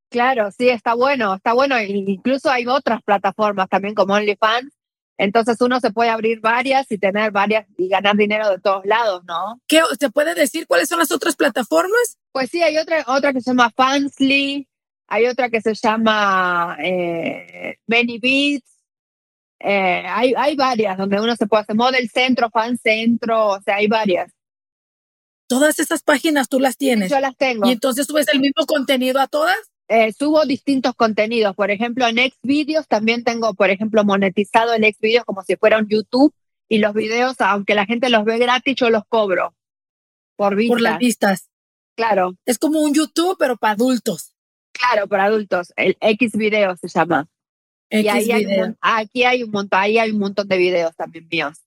Claro, 0.10 0.52
sí, 0.52 0.70
está 0.70 0.94
bueno, 0.94 1.36
está 1.36 1.54
bueno. 1.54 1.80
Incluso 1.82 2.50
hay 2.50 2.66
otras 2.68 3.02
plataformas 3.04 3.68
también 3.70 3.94
como 3.94 4.14
OnlyFans. 4.14 4.74
Entonces 5.18 5.60
uno 5.62 5.80
se 5.80 5.92
puede 5.92 6.12
abrir 6.12 6.40
varias 6.42 6.92
y 6.92 6.98
tener 6.98 7.32
varias 7.32 7.66
y 7.78 7.90
ganar 7.90 8.16
dinero 8.16 8.50
de 8.50 8.60
todos 8.60 8.86
lados, 8.86 9.24
¿no? 9.26 9.60
¿Qué 9.68 9.82
se 10.00 10.12
puede 10.12 10.36
decir 10.36 10.68
cuáles 10.68 10.90
son 10.90 11.00
las 11.00 11.12
otras 11.12 11.36
plataformas? 11.36 12.18
Pues 12.32 12.52
sí, 12.52 12.62
hay 12.62 12.78
otra, 12.78 13.04
otra 13.08 13.34
que 13.34 13.42
se 13.42 13.50
llama 13.50 13.72
Fansly, 13.76 14.68
hay 15.08 15.26
otra 15.26 15.50
que 15.50 15.60
se 15.60 15.74
llama 15.74 16.78
eh, 16.80 17.78
Many 17.88 18.20
Beats, 18.20 18.78
eh, 19.60 20.04
hay, 20.08 20.36
hay 20.38 20.56
varias 20.56 20.98
donde 20.98 21.20
uno 21.20 21.36
se 21.36 21.48
puede 21.48 21.64
hacer 21.64 21.76
Model 21.76 22.10
Centro, 22.10 22.52
Fan 22.52 22.78
Centro, 22.78 23.48
o 23.48 23.62
sea, 23.62 23.78
hay 23.78 23.88
varias. 23.88 24.32
Todas 25.48 25.80
esas 25.80 26.04
páginas 26.04 26.48
tú 26.48 26.60
las 26.60 26.78
tienes. 26.78 27.10
Yo 27.10 27.20
las 27.20 27.36
tengo. 27.36 27.68
Y 27.68 27.72
entonces 27.72 28.06
subes 28.06 28.28
el 28.32 28.40
mismo 28.40 28.66
contenido 28.68 29.20
a 29.20 29.28
todas. 29.28 29.58
Eh, 29.90 30.12
subo 30.12 30.46
distintos 30.46 30.96
contenidos. 30.96 31.56
Por 31.56 31.72
ejemplo, 31.72 32.08
en 32.08 32.18
Xvideos 32.18 32.88
también 32.88 33.24
tengo, 33.24 33.54
por 33.54 33.70
ejemplo, 33.70 34.04
monetizado 34.04 34.74
el 34.74 34.84
Xvideos 34.84 35.26
como 35.26 35.44
si 35.44 35.56
fuera 35.56 35.78
un 35.78 35.88
YouTube 35.88 36.34
y 36.68 36.80
los 36.80 36.94
videos, 36.94 37.40
aunque 37.40 37.76
la 37.76 37.86
gente 37.86 38.10
los 38.10 38.26
ve 38.26 38.38
gratis, 38.38 38.76
yo 38.76 38.90
los 38.90 39.04
cobro 39.08 39.56
por 40.38 40.56
vistas. 40.56 40.74
Por 40.74 40.82
las 40.82 41.00
vistas. 41.00 41.50
Claro. 41.96 42.36
Es 42.46 42.58
como 42.58 42.80
un 42.82 42.94
YouTube, 42.94 43.36
pero 43.38 43.58
para 43.58 43.74
adultos. 43.74 44.34
Claro, 44.72 45.08
para 45.08 45.26
adultos. 45.26 45.74
El 45.76 45.98
Xvideo 46.00 46.78
se 46.78 46.88
llama. 46.88 47.28
X 47.90 48.06
y 48.06 48.10
ahí 48.10 48.32
hay 48.32 48.46
un, 48.46 48.78
aquí 48.82 49.24
hay 49.24 49.44
un 49.44 49.52
montón, 49.52 49.80
ahí 49.80 49.98
hay 49.98 50.12
un 50.12 50.20
montón 50.20 50.48
de 50.48 50.58
videos 50.58 50.96
también 50.96 51.28
míos. 51.32 51.58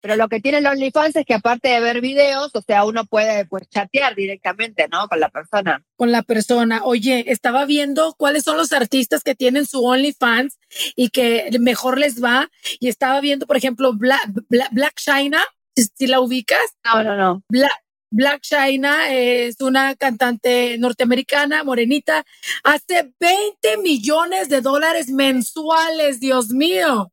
Pero 0.00 0.16
lo 0.16 0.28
que 0.28 0.40
tiene 0.40 0.58
el 0.58 0.66
OnlyFans 0.66 1.16
es 1.16 1.26
que 1.26 1.34
aparte 1.34 1.68
de 1.68 1.80
ver 1.80 2.00
videos, 2.00 2.50
o 2.54 2.62
sea, 2.62 2.84
uno 2.84 3.04
puede 3.04 3.44
pues 3.44 3.68
chatear 3.68 4.14
directamente, 4.14 4.88
¿no? 4.88 5.08
Con 5.08 5.20
la 5.20 5.28
persona. 5.28 5.84
Con 5.96 6.12
la 6.12 6.22
persona. 6.22 6.80
Oye, 6.84 7.30
estaba 7.30 7.66
viendo 7.66 8.14
cuáles 8.16 8.44
son 8.44 8.56
los 8.56 8.72
artistas 8.72 9.22
que 9.22 9.34
tienen 9.34 9.66
su 9.66 9.84
OnlyFans 9.84 10.58
y 10.96 11.10
que 11.10 11.50
mejor 11.60 11.98
les 11.98 12.22
va. 12.22 12.50
Y 12.78 12.88
estaba 12.88 13.20
viendo, 13.20 13.46
por 13.46 13.56
ejemplo, 13.56 13.92
Black, 13.92 14.30
Black, 14.48 14.68
Black 14.72 14.94
China, 14.96 15.44
si 15.74 16.06
la 16.06 16.20
ubicas. 16.20 16.76
No, 16.84 17.02
no, 17.02 17.16
no. 17.16 17.42
Black, 17.48 17.82
Black 18.10 18.40
China 18.40 19.12
es 19.14 19.60
una 19.60 19.94
cantante 19.94 20.76
norteamericana, 20.78 21.62
morenita, 21.62 22.24
hace 22.64 23.12
20 23.20 23.76
millones 23.78 24.48
de 24.48 24.60
dólares 24.60 25.08
mensuales, 25.10 26.18
Dios 26.18 26.48
mío. 26.48 27.12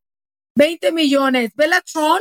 20 0.55 0.91
millones. 0.91 1.51
Bellatron 1.55 2.19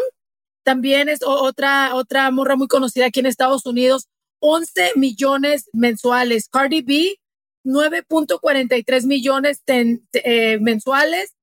también 0.66 1.08
es 1.08 1.20
otra, 1.22 1.94
otra 1.94 2.28
morra 2.32 2.56
muy 2.56 2.66
conocida 2.66 3.06
aquí 3.06 3.20
en 3.20 3.26
Estados 3.26 3.64
Unidos, 3.66 4.08
11 4.40 4.94
millones 4.96 5.70
mensuales. 5.72 6.48
Cardi 6.48 6.82
B, 6.82 7.20
9.43 7.64 9.06
millones 9.06 9.62
eh, 9.68 10.58
mensuales. 10.60 11.36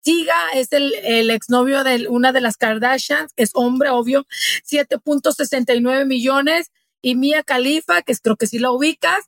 Tiga 0.00 0.34
es 0.54 0.72
el, 0.72 1.30
exnovio 1.30 1.84
de 1.84 2.08
una 2.08 2.32
de 2.32 2.40
las 2.40 2.56
Kardashians, 2.56 3.32
es 3.36 3.50
hombre, 3.52 3.90
obvio, 3.90 4.26
7.69 4.66 6.06
millones. 6.06 6.72
Y 7.02 7.16
Mia 7.16 7.42
Khalifa, 7.42 8.00
que 8.00 8.16
creo 8.16 8.36
que 8.36 8.46
sí 8.46 8.58
la 8.58 8.70
ubicas, 8.70 9.26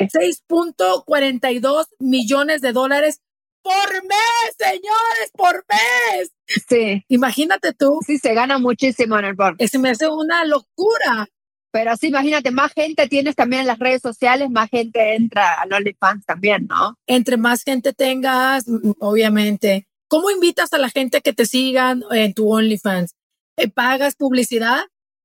6.42 0.00 1.86
millones 1.98 2.60
de 2.60 2.72
dólares 2.72 3.22
por 3.62 4.04
mes, 4.04 4.54
señores, 4.58 5.30
por 5.32 5.64
mes. 5.66 6.35
Sí. 6.46 7.04
Imagínate 7.08 7.72
tú. 7.72 8.00
Sí, 8.06 8.18
se 8.18 8.34
gana 8.34 8.58
muchísimo 8.58 9.18
en 9.18 9.24
el 9.26 9.36
porno. 9.36 9.56
Ese 9.58 9.78
me 9.78 9.90
hace 9.90 10.08
una 10.08 10.44
locura. 10.44 11.28
Pero 11.72 11.94
sí, 11.96 12.06
imagínate, 12.06 12.50
más 12.50 12.72
gente 12.72 13.06
tienes 13.06 13.34
también 13.34 13.60
en 13.60 13.66
las 13.66 13.78
redes 13.78 14.00
sociales, 14.00 14.48
más 14.50 14.70
gente 14.70 15.14
entra 15.14 15.60
a 15.60 15.64
OnlyFans 15.64 16.24
también, 16.24 16.66
¿no? 16.68 16.96
Entre 17.06 17.36
más 17.36 17.64
gente 17.64 17.92
tengas, 17.92 18.66
mm, 18.66 18.92
obviamente. 18.98 19.86
¿Cómo 20.08 20.30
invitas 20.30 20.72
a 20.72 20.78
la 20.78 20.88
gente 20.88 21.20
que 21.20 21.34
te 21.34 21.44
sigan 21.44 22.02
en 22.12 22.32
tu 22.32 22.50
OnlyFans? 22.50 23.14
¿Eh, 23.58 23.68
¿Pagas 23.68 24.14
publicidad? 24.14 24.84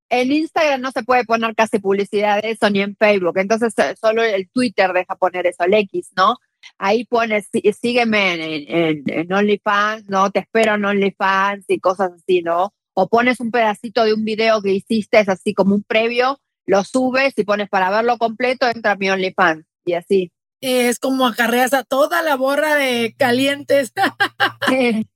En 0.10 0.32
Instagram 0.34 0.82
no 0.82 0.92
se 0.92 1.04
puede 1.04 1.24
poner 1.24 1.56
casi 1.56 1.80
publicidad 1.80 2.42
de 2.42 2.52
eso 2.52 2.70
ni 2.70 2.82
en 2.82 2.98
Facebook, 2.98 3.38
entonces 3.38 3.74
eh, 3.78 3.96
solo 4.00 4.22
el 4.22 4.50
Twitter 4.50 4.92
deja 4.92 5.16
poner 5.16 5.48
eso, 5.48 5.64
el 5.64 5.74
X, 5.74 6.10
¿no? 6.18 6.36
Ahí 6.78 7.06
pones, 7.06 7.50
sígueme 7.80 8.66
en, 8.68 9.04
en 9.06 9.34
OnlyFans, 9.34 10.10
¿no? 10.10 10.30
Te 10.32 10.40
espero 10.40 10.76
en 10.76 10.86
OnlyFans 10.86 11.66
y 11.68 11.80
cosas 11.80 12.12
así, 12.14 12.42
¿no? 12.42 12.74
o 12.94 13.08
pones 13.08 13.40
un 13.40 13.52
pedacito 13.52 14.04
de 14.04 14.14
un 14.14 14.26
video 14.26 14.62
que 14.62 14.74
hiciste, 14.74 15.20
es 15.20 15.30
así 15.30 15.54
como 15.54 15.76
un 15.76 15.84
previo, 15.84 16.40
lo 16.66 16.84
subes 16.84 17.34
y 17.38 17.44
pones 17.44 17.70
para 17.70 17.90
verlo 17.90 18.18
completo, 18.18 18.68
entra 18.68 18.96
mi 18.96 19.10
OnlyFans 19.10 19.66
y 19.86 19.94
así. 19.94 20.32
Es 20.62 21.00
como 21.00 21.26
acarreas 21.26 21.74
a 21.74 21.84
toda 21.84 22.22
la 22.22 22.36
borra 22.36 22.76
de 22.76 23.16
calientes. 23.18 23.94
sí, 24.70 25.08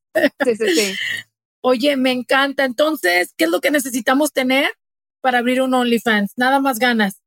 sí, 0.44 0.56
sí. 0.56 0.96
Oye, 1.62 1.98
me 1.98 2.12
encanta. 2.12 2.66
Entonces, 2.66 3.34
¿qué 3.38 3.46
es 3.46 3.52
lo 3.52 3.62
que 3.62 3.70
necesitamos 3.70 4.34
tener 4.34 4.72
para 5.22 5.40
abrir 5.40 5.62
un 5.62 5.74
OnlyFans? 5.76 6.34
Nada 6.36 6.60
más 6.60 6.80
ganas. 6.80 7.22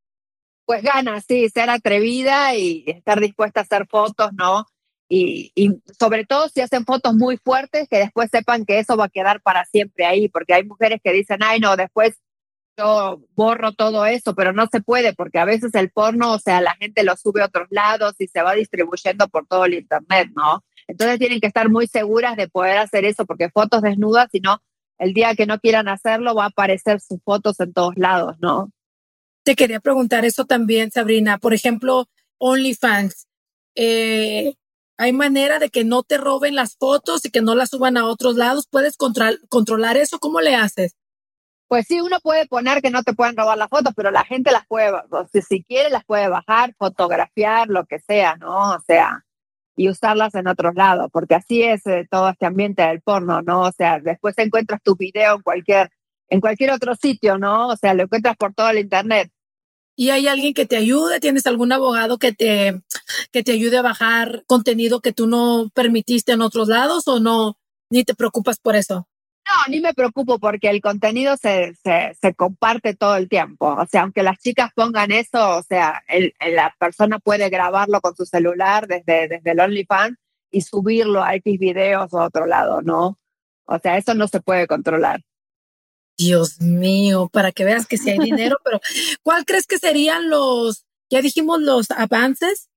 Pues 0.69 0.83
ganas, 0.83 1.25
sí, 1.27 1.49
ser 1.49 1.67
atrevida 1.71 2.53
y 2.53 2.83
estar 2.85 3.19
dispuesta 3.19 3.59
a 3.59 3.63
hacer 3.63 3.87
fotos, 3.87 4.29
¿no? 4.33 4.67
Y, 5.09 5.51
sobre 5.99 6.27
todo 6.27 6.47
si 6.47 6.61
hacen 6.61 6.85
fotos 6.85 7.15
muy 7.15 7.37
fuertes, 7.37 7.87
que 7.89 7.97
después 7.97 8.29
sepan 8.31 8.65
que 8.65 8.77
eso 8.77 8.95
va 8.95 9.05
a 9.05 9.09
quedar 9.09 9.41
para 9.41 9.65
siempre 9.65 10.05
ahí, 10.05 10.29
porque 10.29 10.53
hay 10.53 10.63
mujeres 10.63 11.01
que 11.03 11.11
dicen, 11.11 11.39
ay, 11.41 11.59
no, 11.59 11.75
después 11.75 12.19
yo 12.77 13.19
borro 13.33 13.73
todo 13.73 14.05
eso, 14.05 14.35
pero 14.35 14.53
no 14.53 14.67
se 14.71 14.79
puede, 14.79 15.15
porque 15.15 15.39
a 15.39 15.45
veces 15.45 15.73
el 15.73 15.89
porno, 15.89 16.33
o 16.33 16.37
sea, 16.37 16.61
la 16.61 16.75
gente 16.75 17.03
lo 17.03 17.17
sube 17.17 17.41
a 17.41 17.47
otros 17.47 17.67
lados 17.71 18.13
y 18.19 18.27
se 18.27 18.43
va 18.43 18.53
distribuyendo 18.53 19.27
por 19.27 19.47
todo 19.47 19.65
el 19.65 19.73
Internet, 19.73 20.29
¿no? 20.35 20.63
Entonces 20.87 21.17
tienen 21.17 21.39
que 21.39 21.47
estar 21.47 21.67
muy 21.69 21.87
seguras 21.87 22.37
de 22.37 22.47
poder 22.47 22.77
hacer 22.77 23.05
eso, 23.05 23.25
porque 23.25 23.49
fotos 23.49 23.81
desnudas, 23.81 24.29
si 24.31 24.39
no, 24.39 24.61
el 24.99 25.15
día 25.15 25.33
que 25.33 25.47
no 25.47 25.57
quieran 25.57 25.87
hacerlo, 25.87 26.35
va 26.35 26.43
a 26.43 26.49
aparecer 26.49 27.01
sus 27.01 27.19
fotos 27.23 27.59
en 27.59 27.73
todos 27.73 27.97
lados, 27.97 28.35
¿no? 28.39 28.71
Te 29.49 29.55
quería 29.55 29.79
preguntar 29.79 30.25
eso 30.25 30.45
también, 30.45 30.91
Sabrina. 30.91 31.39
Por 31.39 31.55
ejemplo, 31.55 32.07
OnlyFans. 32.37 33.25
Eh, 33.73 34.53
hay 34.95 35.11
manera 35.11 35.57
de 35.57 35.71
que 35.71 35.83
no 35.83 36.03
te 36.03 36.19
roben 36.19 36.53
las 36.53 36.75
fotos 36.75 37.25
y 37.25 37.31
que 37.31 37.41
no 37.41 37.55
las 37.55 37.71
suban 37.71 37.97
a 37.97 38.05
otros 38.05 38.35
lados. 38.35 38.67
¿Puedes 38.69 38.95
controlar 38.95 39.97
eso? 39.97 40.19
¿Cómo 40.19 40.39
le 40.39 40.53
haces? 40.53 40.95
Pues 41.67 41.87
sí, 41.87 41.99
uno 41.99 42.19
puede 42.21 42.45
poner 42.45 42.83
que 42.83 42.91
no 42.91 43.01
te 43.01 43.13
pueden 43.13 43.35
robar 43.35 43.57
las 43.57 43.69
fotos, 43.69 43.91
pero 43.95 44.11
la 44.11 44.23
gente 44.23 44.51
las 44.51 44.67
puede, 44.67 44.91
si, 45.33 45.41
si 45.41 45.63
quiere, 45.63 45.89
las 45.89 46.05
puede 46.05 46.27
bajar, 46.27 46.75
fotografiar, 46.77 47.69
lo 47.69 47.87
que 47.87 47.97
sea, 47.97 48.35
¿no? 48.35 48.75
O 48.75 48.79
sea, 48.85 49.25
y 49.75 49.89
usarlas 49.89 50.35
en 50.35 50.47
otros 50.47 50.75
lados, 50.75 51.09
porque 51.11 51.33
así 51.33 51.63
es 51.63 51.87
eh, 51.87 52.07
todo 52.07 52.29
este 52.29 52.45
ambiente 52.45 52.83
del 52.83 53.01
porno, 53.01 53.41
¿no? 53.41 53.61
O 53.61 53.71
sea, 53.71 53.99
después 53.99 54.37
encuentras 54.37 54.79
tu 54.83 54.95
video 54.95 55.37
en 55.37 55.41
cualquier, 55.41 55.89
en 56.27 56.39
cualquier 56.39 56.69
otro 56.69 56.93
sitio, 56.93 57.39
¿no? 57.39 57.69
O 57.69 57.77
sea, 57.77 57.95
lo 57.95 58.03
encuentras 58.03 58.37
por 58.37 58.53
todo 58.53 58.69
el 58.69 58.77
internet 58.77 59.31
y 59.99 60.11
hay 60.11 60.29
alguien 60.29 60.53
que 60.53 60.65
te 60.65 60.77
ayude, 60.77 61.19
tienes 61.19 61.45
algún 61.45 61.73
abogado 61.73 62.19
que 62.19 62.31
te, 62.31 62.81
que 63.33 63.43
te 63.43 63.51
ayude 63.51 63.79
a 63.79 63.81
bajar 63.81 64.45
contenido 64.47 65.01
que 65.01 65.11
tú 65.11 65.27
no 65.27 65.69
permitiste 65.73 66.31
en 66.31 66.41
otros 66.41 66.69
lados 66.69 67.05
o 67.09 67.19
no, 67.19 67.57
ni 67.89 68.05
te 68.05 68.15
preocupas 68.15 68.59
por 68.59 68.77
eso. 68.77 69.09
No, 69.45 69.69
ni 69.69 69.81
me 69.81 69.93
preocupo 69.93 70.39
porque 70.39 70.69
el 70.69 70.79
contenido 70.79 71.35
se, 71.35 71.73
se, 71.83 72.15
se 72.21 72.33
comparte 72.33 72.95
todo 72.95 73.17
el 73.17 73.27
tiempo. 73.27 73.75
O 73.77 73.85
sea, 73.87 74.03
aunque 74.03 74.23
las 74.23 74.39
chicas 74.39 74.71
pongan 74.73 75.11
eso, 75.11 75.57
o 75.57 75.63
sea, 75.63 76.01
el, 76.07 76.33
la 76.39 76.73
persona 76.79 77.19
puede 77.19 77.49
grabarlo 77.49 77.99
con 77.99 78.15
su 78.15 78.25
celular 78.25 78.87
desde, 78.87 79.27
desde 79.27 79.51
el 79.51 79.59
OnlyFans 79.59 80.17
y 80.49 80.61
subirlo 80.61 81.21
a 81.21 81.35
X 81.35 81.59
videos 81.59 82.13
o 82.13 82.21
a 82.21 82.27
otro 82.27 82.45
lado, 82.45 82.81
¿no? 82.81 83.19
O 83.65 83.77
sea, 83.79 83.97
eso 83.97 84.13
no 84.13 84.29
se 84.29 84.39
puede 84.39 84.65
controlar. 84.65 85.19
Dios 86.19 86.59
mío, 86.59 87.29
para 87.31 87.53
que 87.53 87.63
veas 87.63 87.87
que 87.87 87.97
si 87.97 88.09
hay 88.09 88.19
dinero, 88.19 88.57
pero 88.65 88.81
¿cuál 89.23 89.45
crees 89.45 89.65
que 89.65 89.79
serían 89.79 90.29
los, 90.29 90.85
ya 91.09 91.21
dijimos 91.21 91.61
los 91.61 91.89
avances 91.91 92.69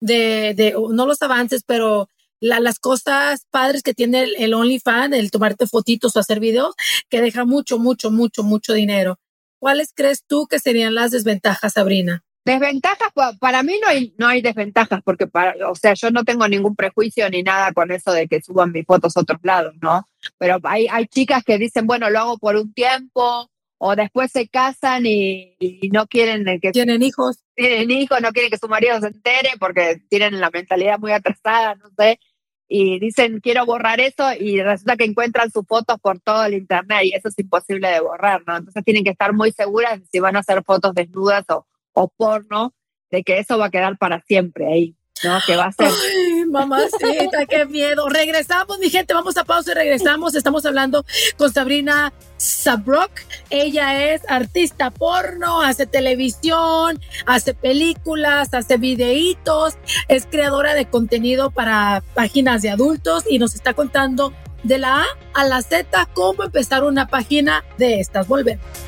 de, 0.00 0.54
de 0.54 0.74
no 0.90 1.06
los 1.06 1.22
avances, 1.22 1.62
pero 1.64 2.08
las 2.40 2.78
cosas 2.78 3.46
padres 3.50 3.82
que 3.82 3.94
tiene 3.94 4.24
el, 4.24 4.34
el 4.38 4.54
OnlyFans, 4.54 5.14
el 5.14 5.30
tomarte 5.30 5.66
fotitos 5.66 6.14
o 6.16 6.20
hacer 6.20 6.40
videos, 6.40 6.74
que 7.08 7.20
deja 7.20 7.44
mucho, 7.44 7.78
mucho, 7.78 8.10
mucho, 8.10 8.42
mucho 8.42 8.74
dinero. 8.74 9.18
¿Cuáles 9.60 9.92
crees 9.94 10.24
tú 10.24 10.46
que 10.46 10.58
serían 10.58 10.94
las 10.94 11.10
desventajas, 11.12 11.72
Sabrina? 11.74 12.24
Desventajas, 12.48 13.12
para 13.38 13.62
mí 13.62 13.74
no 13.82 13.88
hay, 13.88 14.14
no 14.16 14.26
hay 14.26 14.40
desventajas, 14.40 15.02
porque 15.04 15.26
para, 15.26 15.54
o 15.68 15.74
sea, 15.74 15.92
yo 15.92 16.10
no 16.10 16.24
tengo 16.24 16.48
ningún 16.48 16.74
prejuicio 16.74 17.28
ni 17.28 17.42
nada 17.42 17.72
con 17.74 17.90
eso 17.90 18.10
de 18.10 18.26
que 18.26 18.40
suban 18.40 18.72
mis 18.72 18.86
fotos 18.86 19.14
a 19.16 19.20
otros 19.20 19.38
lados, 19.42 19.74
¿no? 19.82 20.08
Pero 20.38 20.58
hay, 20.62 20.86
hay 20.90 21.06
chicas 21.08 21.44
que 21.44 21.58
dicen, 21.58 21.86
bueno, 21.86 22.08
lo 22.08 22.20
hago 22.20 22.38
por 22.38 22.56
un 22.56 22.72
tiempo, 22.72 23.50
o 23.76 23.94
después 23.94 24.32
se 24.32 24.48
casan 24.48 25.04
y, 25.04 25.56
no 25.92 26.06
quieren 26.06 26.46
que... 26.58 26.72
Tienen 26.72 27.02
hijos. 27.02 27.44
Tienen 27.54 27.90
hijos, 27.90 28.18
no 28.22 28.32
quieren 28.32 28.50
que 28.50 28.56
su 28.56 28.66
marido 28.66 28.98
se 28.98 29.08
entere 29.08 29.50
porque 29.60 30.00
tienen 30.08 30.40
la 30.40 30.48
mentalidad 30.48 30.98
muy 30.98 31.12
atrasada, 31.12 31.74
no 31.74 31.90
sé, 31.98 32.18
y 32.66 32.98
dicen, 32.98 33.40
quiero 33.40 33.66
borrar 33.66 34.00
eso, 34.00 34.32
y 34.32 34.62
resulta 34.62 34.96
que 34.96 35.04
encuentran 35.04 35.50
sus 35.50 35.66
fotos 35.66 35.98
por 36.00 36.18
todo 36.20 36.46
el 36.46 36.54
Internet 36.54 37.00
y 37.04 37.14
eso 37.14 37.28
es 37.28 37.38
imposible 37.38 37.88
de 37.88 38.00
borrar, 38.00 38.42
¿no? 38.46 38.56
Entonces 38.56 38.82
tienen 38.84 39.04
que 39.04 39.10
estar 39.10 39.34
muy 39.34 39.52
seguras 39.52 40.00
de 40.00 40.06
si 40.06 40.18
van 40.18 40.36
a 40.36 40.40
hacer 40.40 40.62
fotos 40.64 40.94
desnudas 40.94 41.44
o 41.50 41.66
o 41.98 42.08
porno, 42.08 42.74
de 43.10 43.22
que 43.24 43.38
eso 43.38 43.58
va 43.58 43.66
a 43.66 43.70
quedar 43.70 43.98
para 43.98 44.20
siempre 44.20 44.66
ahí, 44.66 44.96
¿no? 45.24 45.38
Que 45.46 45.56
va 45.56 45.66
a 45.66 45.72
ser. 45.72 45.88
Ay, 45.88 46.44
mamacita, 46.46 47.46
qué 47.48 47.66
miedo. 47.66 48.08
Regresamos, 48.08 48.78
mi 48.78 48.88
gente, 48.88 49.14
vamos 49.14 49.36
a 49.36 49.44
pausa 49.44 49.72
y 49.72 49.74
regresamos. 49.74 50.34
Estamos 50.34 50.64
hablando 50.64 51.04
con 51.36 51.52
Sabrina 51.52 52.12
Sabrok. 52.36 53.10
Ella 53.50 54.12
es 54.12 54.22
artista 54.28 54.90
porno, 54.90 55.62
hace 55.62 55.86
televisión, 55.86 57.00
hace 57.26 57.54
películas, 57.54 58.54
hace 58.54 58.76
videitos, 58.76 59.74
es 60.06 60.26
creadora 60.26 60.74
de 60.74 60.86
contenido 60.86 61.50
para 61.50 62.02
páginas 62.14 62.62
de 62.62 62.70
adultos 62.70 63.24
y 63.28 63.38
nos 63.38 63.54
está 63.54 63.74
contando 63.74 64.32
de 64.62 64.78
la 64.78 65.02
A 65.02 65.06
a 65.34 65.44
la 65.44 65.62
Z 65.62 66.08
cómo 66.14 66.44
empezar 66.44 66.84
una 66.84 67.08
página 67.08 67.64
de 67.76 68.00
estas. 68.00 68.28
Volvemos. 68.28 68.87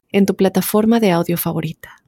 en 0.11 0.25
tu 0.25 0.35
plataforma 0.35 0.99
de 0.99 1.11
audio 1.11 1.37
favorita. 1.37 2.01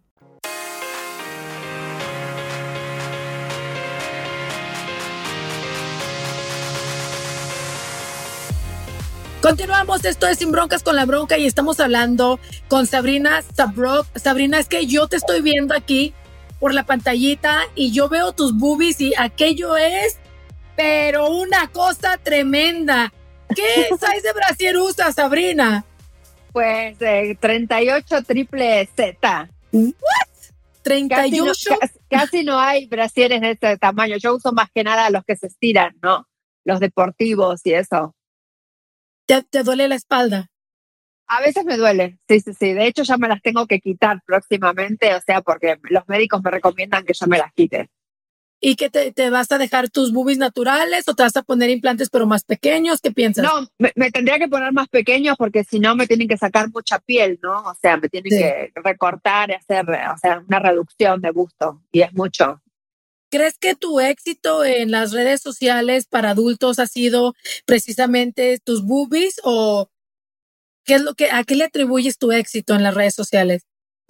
Continuamos, 9.43 10.05
esto 10.05 10.25
es 10.25 10.37
Sin 10.37 10.53
Broncas 10.53 10.83
con 10.83 10.95
la 10.95 11.05
Bronca 11.05 11.37
y 11.37 11.45
estamos 11.45 11.81
hablando 11.81 12.39
con 12.69 12.87
Sabrina 12.87 13.41
Sabrok. 13.41 14.07
Sabrina, 14.15 14.57
es 14.57 14.69
que 14.69 14.85
yo 14.85 15.09
te 15.09 15.17
estoy 15.17 15.41
viendo 15.41 15.75
aquí 15.75 16.13
por 16.61 16.73
la 16.73 16.85
pantallita 16.85 17.63
y 17.75 17.91
yo 17.91 18.07
veo 18.07 18.31
tus 18.31 18.57
boobies 18.57 19.01
y 19.01 19.13
aquello 19.17 19.75
es, 19.75 20.17
pero 20.77 21.29
una 21.29 21.67
cosa 21.67 22.17
tremenda. 22.23 23.11
¿Qué 23.53 23.89
size 23.89 24.21
de 24.21 24.31
brasier 24.31 24.77
usas, 24.77 25.15
Sabrina? 25.15 25.83
Pues 26.53 27.01
eh, 27.01 27.35
38 27.39 28.23
triple 28.23 28.87
Z. 28.95 29.49
¿What? 29.71 29.93
38. 30.83 31.09
Casi 31.09 31.39
no, 31.39 31.79
casi, 31.79 31.99
casi 32.09 32.43
no 32.43 32.59
hay 32.59 32.85
brasieres 32.87 33.41
de 33.41 33.51
este 33.51 33.77
tamaño. 33.77 34.17
Yo 34.17 34.35
uso 34.35 34.53
más 34.53 34.69
que 34.71 34.83
nada 34.83 35.09
los 35.09 35.25
que 35.25 35.35
se 35.35 35.47
estiran, 35.47 35.97
¿no? 36.01 36.27
Los 36.63 36.79
deportivos 36.79 37.65
y 37.65 37.73
eso. 37.73 38.15
¿Te, 39.25 39.41
te 39.43 39.63
duele 39.63 39.87
la 39.87 39.95
espalda? 39.95 40.49
A 41.27 41.41
veces 41.41 41.65
me 41.65 41.77
duele, 41.77 42.19
sí, 42.27 42.41
sí, 42.41 42.53
sí. 42.53 42.73
De 42.73 42.85
hecho, 42.85 43.03
ya 43.03 43.17
me 43.17 43.27
las 43.27 43.41
tengo 43.41 43.65
que 43.65 43.79
quitar 43.79 44.21
próximamente, 44.25 45.15
o 45.15 45.21
sea, 45.21 45.41
porque 45.41 45.79
los 45.83 46.07
médicos 46.07 46.43
me 46.43 46.51
recomiendan 46.51 47.05
que 47.05 47.13
yo 47.13 47.25
me 47.27 47.37
las 47.37 47.51
quite. 47.53 47.89
¿Y 48.65 48.77
que 48.77 48.89
te, 48.89 49.11
te 49.11 49.29
vas 49.29 49.51
a 49.51 49.57
dejar 49.57 49.89
tus 49.89 50.13
boobies 50.13 50.37
naturales 50.37 51.05
o 51.09 51.13
te 51.13 51.23
vas 51.23 51.35
a 51.35 51.43
poner 51.43 51.69
implantes 51.69 52.09
pero 52.09 52.25
más 52.25 52.45
pequeños? 52.45 53.01
¿Qué 53.01 53.11
piensas? 53.11 53.43
No, 53.43 53.67
me, 53.77 53.91
me 53.95 54.09
tendría 54.09 54.39
que 54.39 54.47
poner 54.47 54.71
más 54.71 54.87
pequeños 54.87 55.35
porque 55.37 55.65
si 55.65 55.81
no 55.81 55.97
me 55.97 56.07
tienen 56.07 56.29
que 56.29 56.37
sacar 56.37 56.69
mucha 56.71 56.99
piel, 56.99 57.37
¿no? 57.43 57.59
O 57.63 57.75
sea, 57.81 57.97
me 57.97 58.07
tienen 58.07 58.31
Sí. 58.31 58.37
que 58.37 58.71
recortar 58.75 59.49
y 59.49 59.53
hacer, 59.55 59.85
o 59.89 60.17
sea, 60.17 60.41
una 60.47 60.59
reducción 60.59 61.19
de 61.19 61.31
busto 61.31 61.81
y 61.91 62.03
es 62.03 62.13
mucho. 62.13 62.61
¿Crees 63.29 63.57
que 63.57 63.75
tu 63.75 63.99
éxito 63.99 64.63
en 64.63 64.91
las 64.91 65.11
redes 65.11 65.41
sociales 65.41 66.05
para 66.05 66.29
adultos 66.29 66.79
ha 66.79 66.87
sido 66.87 67.33
precisamente 67.65 68.59
tus 68.63 68.85
boobies 68.85 69.41
o 69.43 69.89
qué 70.85 70.93
es 70.93 71.01
lo 71.01 71.15
que 71.15 71.31
a 71.31 71.43
qué 71.43 71.55
le 71.57 71.65
atribuyes 71.65 72.17
tu 72.17 72.31
éxito 72.31 72.75
en 72.75 72.83
las 72.83 72.93
redes 72.93 73.13
sociales? 73.13 73.63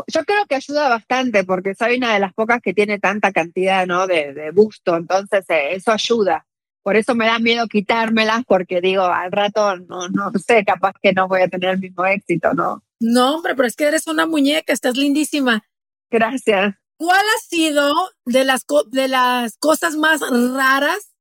Yo 0.08 0.24
creo 0.26 0.46
que 0.48 0.56
ayuda 0.56 0.90
bastante 0.90 1.44
porque 1.44 1.76
soy 1.76 1.98
una 1.98 2.14
de 2.14 2.20
las 2.20 2.34
pocas 2.34 2.62
que 2.62 2.74
tiene 2.74 3.00
tanta 3.00 3.32
cantidad, 3.32 3.86
¿no? 3.86 4.08
De, 4.08 4.34
de 4.34 4.52
busto, 4.52 4.96
entonces 4.96 5.46
eh, 5.50 5.76
eso 5.76 5.92
ayuda. 5.92 6.46
Por 6.82 6.96
eso 6.98 7.16
me 7.16 7.28
da 7.28 7.40
miedo 7.40 7.68
quitármelas 7.68 8.44
porque 8.46 8.82
digo, 8.82 9.04
al 9.04 9.32
rato 9.32 9.78
no, 9.78 10.10
no 10.10 10.32
sé, 10.46 10.66
capaz 10.66 10.94
que 11.02 11.14
no 11.14 11.28
voy 11.28 11.42
a 11.42 11.48
tener 11.48 11.70
el 11.72 11.80
mismo 11.80 12.06
éxito, 12.06 12.54
¿no? 12.54 12.84
No, 13.00 13.36
hombre, 13.36 13.56
pero 13.56 13.68
es 13.68 13.76
que 13.76 13.86
eres 13.86 14.08
una 14.08 14.26
muñeca, 14.26 14.74
estás 14.74 14.98
lindísima. 14.98 15.64
Gracias. 16.12 16.76
¿Cuál 16.98 17.22
ha 17.22 17.40
sido 17.48 17.94
de 18.26 18.44
las 18.44 18.66
co- 18.66 18.84
de 18.84 19.08
las 19.08 19.58
cosas 19.58 19.96
más 19.96 20.22
raras, 20.22 21.14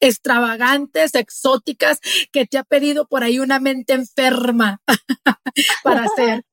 extravagantes, 0.00 1.14
exóticas 1.14 2.00
que 2.32 2.46
te 2.46 2.58
ha 2.58 2.64
pedido 2.64 3.06
por 3.06 3.22
ahí 3.22 3.38
una 3.38 3.58
mente 3.60 3.92
enferma 3.94 4.80
para 5.82 6.04
hacer? 6.04 6.44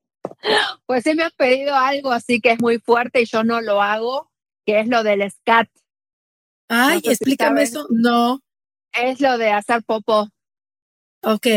Pues 0.86 1.04
sí 1.04 1.16
me 1.16 1.24
han 1.24 1.32
pedido 1.38 1.76
algo 1.76 2.12
así 2.12 2.42
que 2.42 2.52
es 2.52 2.62
muy 2.62 2.80
fuerte 2.80 3.22
y 3.22 3.26
yo 3.26 3.44
no 3.44 3.62
lo 3.62 3.82
hago, 3.82 4.30
que 4.66 4.80
es 4.80 4.88
lo 4.88 5.04
del 5.04 5.30
scat. 5.32 5.70
Ay, 6.70 6.96
No 6.96 7.02
sé 7.02 7.02
si 7.02 7.10
explícame 7.12 7.64
eso. 7.64 7.88
No, 7.90 8.42
Es 8.94 9.20
lo 9.22 9.38
de 9.38 9.52
hacer 9.52 9.84
popó 9.84 10.30
ok. 11.24 11.48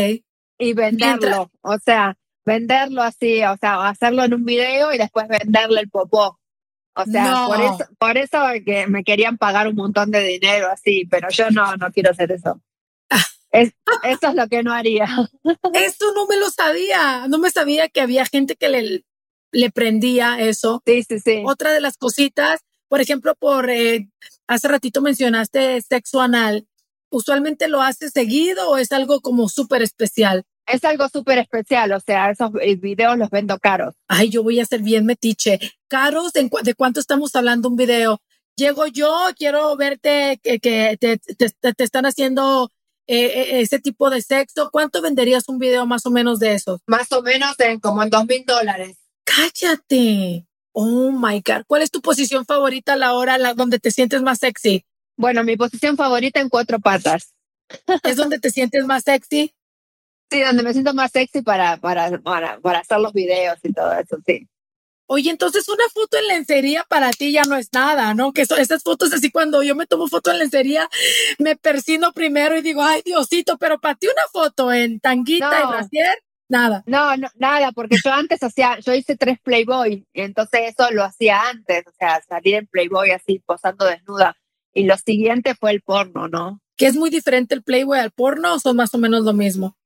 y 0.59 0.73
venderlo. 0.73 1.51
O 1.61 1.77
sea, 1.79 2.17
venderlo 2.45 3.01
así, 3.01 3.43
o 3.43 3.57
sea, 3.57 3.87
hacerlo 3.89 4.23
en 4.23 4.33
un 4.33 4.45
video 4.45 4.93
y 4.93 4.97
después 4.97 5.27
venderle 5.27 5.81
el 5.81 5.89
popó. 5.89 6.39
O 6.95 7.05
sea, 7.05 7.25
No. 7.25 7.47
por 7.47 7.61
eso, 7.61 7.77
por 7.99 8.17
eso 8.17 8.39
que 8.65 8.87
me 8.87 9.03
querían 9.03 9.37
pagar 9.37 9.67
un 9.67 9.75
montón 9.75 10.09
de 10.11 10.21
dinero 10.23 10.67
así, 10.71 11.05
pero 11.09 11.29
yo 11.29 11.51
no, 11.51 11.75
no 11.77 11.91
quiero 11.91 12.11
hacer 12.11 12.31
eso. 12.31 12.59
Es, 13.61 13.73
eso 14.03 14.27
es 14.29 14.35
lo 14.35 14.47
que 14.47 14.63
no 14.63 14.73
haría. 14.73 15.05
Eso 15.73 16.13
no 16.15 16.25
me 16.27 16.37
lo 16.37 16.49
sabía. 16.49 17.27
No 17.27 17.37
me 17.37 17.49
sabía 17.49 17.89
que 17.89 18.01
había 18.01 18.25
gente 18.25 18.55
que 18.55 18.69
le, 18.69 19.03
le 19.51 19.71
prendía 19.71 20.39
eso. 20.39 20.81
Sí, 20.85 21.03
sí, 21.03 21.19
sí. 21.19 21.43
Otra 21.45 21.71
de 21.71 21.81
las 21.81 21.97
cositas, 21.97 22.61
por 22.87 23.01
ejemplo, 23.01 23.35
por 23.35 23.69
eh, 23.69 24.09
hace 24.47 24.67
ratito 24.67 25.01
mencionaste 25.01 25.81
sexo 25.81 26.21
anal. 26.21 26.67
¿Usualmente 27.09 27.67
lo 27.69 27.81
haces 27.81 28.11
seguido 28.13 28.69
o 28.69 28.77
es 28.77 28.91
algo 28.91 29.21
como 29.21 29.47
súper 29.49 29.81
especial? 29.81 30.43
Es 30.65 30.83
algo 30.83 31.07
súper 31.07 31.37
especial, 31.37 31.93
o 31.93 31.99
sea, 32.01 32.29
esos 32.29 32.51
videos 32.51 33.17
los 33.17 33.29
vendo 33.29 33.57
caros. 33.57 33.95
Ay, 34.09 34.29
yo 34.29 34.43
voy 34.43 34.59
a 34.59 34.65
ser 34.65 34.81
bien 34.81 35.05
metiche. 35.05 35.59
Caros, 35.87 36.35
¿en 36.35 36.49
cu- 36.49 36.59
¿de 36.61 36.73
cuánto 36.73 36.99
estamos 36.99 37.33
hablando 37.37 37.69
un 37.69 37.77
video? 37.77 38.19
Llego 38.57 38.85
yo, 38.87 39.29
quiero 39.37 39.77
verte 39.77 40.41
que, 40.43 40.59
que 40.59 40.97
te, 40.99 41.17
te, 41.19 41.49
te- 41.49 41.73
te 41.73 41.83
están 41.85 42.05
haciendo 42.05 42.69
eh, 43.07 43.25
eh, 43.25 43.61
ese 43.61 43.79
tipo 43.79 44.09
de 44.09 44.21
sexo. 44.21 44.69
¿Cuánto 44.71 45.01
venderías 45.01 45.47
un 45.47 45.57
video 45.57 45.85
más 45.85 46.05
o 46.05 46.11
menos 46.11 46.39
de 46.39 46.53
eso? 46.53 46.79
Más 46.85 47.11
o 47.11 47.21
menos 47.21 47.59
en 47.59 47.79
como 47.79 48.03
en 48.03 48.09
dos 48.09 48.25
mil 48.25 48.45
dólares. 48.45 48.97
Cállate. 49.23 50.45
Oh 50.73 51.11
my 51.11 51.41
God. 51.45 51.63
¿Cuál 51.67 51.81
es 51.81 51.91
tu 51.91 52.01
posición 52.01 52.45
favorita 52.45 52.93
a 52.93 52.97
la 52.97 53.13
hora 53.13 53.37
la, 53.37 53.53
donde 53.53 53.79
te 53.79 53.91
sientes 53.91 54.21
más 54.21 54.39
sexy? 54.39 54.85
Bueno, 55.15 55.43
mi 55.43 55.57
posición 55.57 55.97
favorita 55.97 56.39
en 56.39 56.49
cuatro 56.49 56.79
patas. 56.79 57.33
¿Es 58.03 58.15
donde 58.15 58.39
te 58.39 58.51
sientes 58.51 58.85
más 58.85 59.03
sexy? 59.03 59.53
Sí, 60.29 60.41
donde 60.41 60.63
me 60.63 60.73
siento 60.73 60.93
más 60.93 61.11
sexy 61.11 61.41
para, 61.41 61.77
para, 61.77 62.19
para, 62.19 62.59
para 62.59 62.79
hacer 62.79 62.99
los 62.99 63.13
videos 63.13 63.57
y 63.63 63.73
todo 63.73 63.93
eso, 63.93 64.17
sí. 64.25 64.47
Oye, 65.09 65.29
entonces 65.31 65.67
una 65.69 65.85
foto 65.93 66.17
en 66.17 66.27
lencería 66.27 66.85
para 66.89 67.11
ti 67.11 67.31
ya 67.31 67.43
no 67.43 67.55
es 67.55 67.69
nada, 67.73 68.13
¿no? 68.13 68.33
Que 68.33 68.45
so- 68.45 68.57
esas 68.57 68.83
fotos 68.83 69.13
así 69.13 69.31
cuando 69.31 69.63
yo 69.63 69.73
me 69.75 69.87
tomo 69.87 70.07
foto 70.09 70.31
en 70.31 70.39
lencería, 70.39 70.89
me 71.39 71.55
persino 71.55 72.11
primero 72.11 72.57
y 72.57 72.61
digo, 72.61 72.83
ay, 72.83 73.01
Diosito, 73.05 73.57
pero 73.57 73.79
para 73.79 73.95
ti 73.95 74.07
una 74.07 74.23
foto 74.33 74.71
en 74.73 74.99
tanguita 74.99 75.59
y 75.59 75.63
No. 75.63 75.69
brasier, 75.69 76.17
nada. 76.49 76.83
No, 76.87 77.15
no, 77.15 77.29
nada, 77.35 77.71
porque 77.71 77.95
yo 78.03 78.11
antes 78.11 78.43
hacía, 78.43 78.79
yo 78.79 78.93
hice 78.93 79.15
tres 79.15 79.39
Playboy, 79.41 80.05
y 80.13 80.21
entonces 80.21 80.61
eso 80.77 80.91
lo 80.91 81.03
hacía 81.05 81.41
antes, 81.49 81.87
o 81.87 81.91
sea, 81.97 82.21
salir 82.27 82.55
en 82.55 82.67
Playboy 82.67 83.11
así, 83.11 83.39
posando 83.45 83.85
desnuda. 83.85 84.35
Y 84.73 84.83
lo 84.83 84.97
siguiente 84.97 85.55
fue 85.55 85.71
el 85.71 85.81
porno, 85.81 86.27
¿no? 86.27 86.59
Que 86.75 86.85
es 86.87 86.95
muy 86.97 87.09
diferente 87.09 87.55
el 87.55 87.63
Playboy 87.63 87.97
al 87.99 88.11
porno 88.11 88.53
o 88.55 88.59
son 88.59 88.75
más 88.75 88.93
o 88.93 88.97
menos 88.97 89.23
lo 89.23 89.33
mismo. 89.33 89.77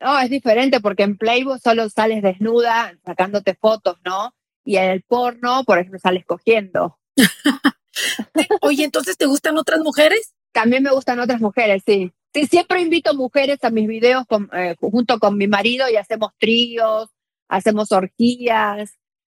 No, 0.00 0.18
es 0.18 0.30
diferente 0.30 0.80
porque 0.80 1.04
en 1.04 1.16
Playboy 1.16 1.60
solo 1.60 1.88
sales 1.90 2.22
desnuda, 2.22 2.98
sacándote 3.04 3.54
fotos, 3.54 3.98
¿no? 4.04 4.34
Y 4.64 4.76
en 4.76 4.90
el 4.90 5.02
porno, 5.02 5.64
por 5.64 5.78
ejemplo, 5.78 5.98
sales 5.98 6.24
cogiendo. 6.24 6.98
Oye, 8.60 8.84
entonces 8.84 9.16
¿te 9.16 9.26
gustan 9.26 9.58
otras 9.58 9.80
mujeres? 9.80 10.34
También 10.52 10.82
me 10.82 10.90
gustan 10.92 11.18
otras 11.20 11.40
mujeres, 11.40 11.82
sí. 11.86 12.12
Sí, 12.34 12.46
siempre 12.46 12.80
invito 12.80 13.14
mujeres 13.14 13.58
a 13.62 13.70
mis 13.70 13.86
videos 13.86 14.24
con- 14.26 14.48
eh, 14.54 14.74
junto 14.80 15.18
con 15.18 15.36
mi 15.36 15.46
marido 15.48 15.88
y 15.90 15.96
hacemos 15.96 16.32
tríos, 16.38 17.10
hacemos 17.48 17.92
orgías, 17.92 18.94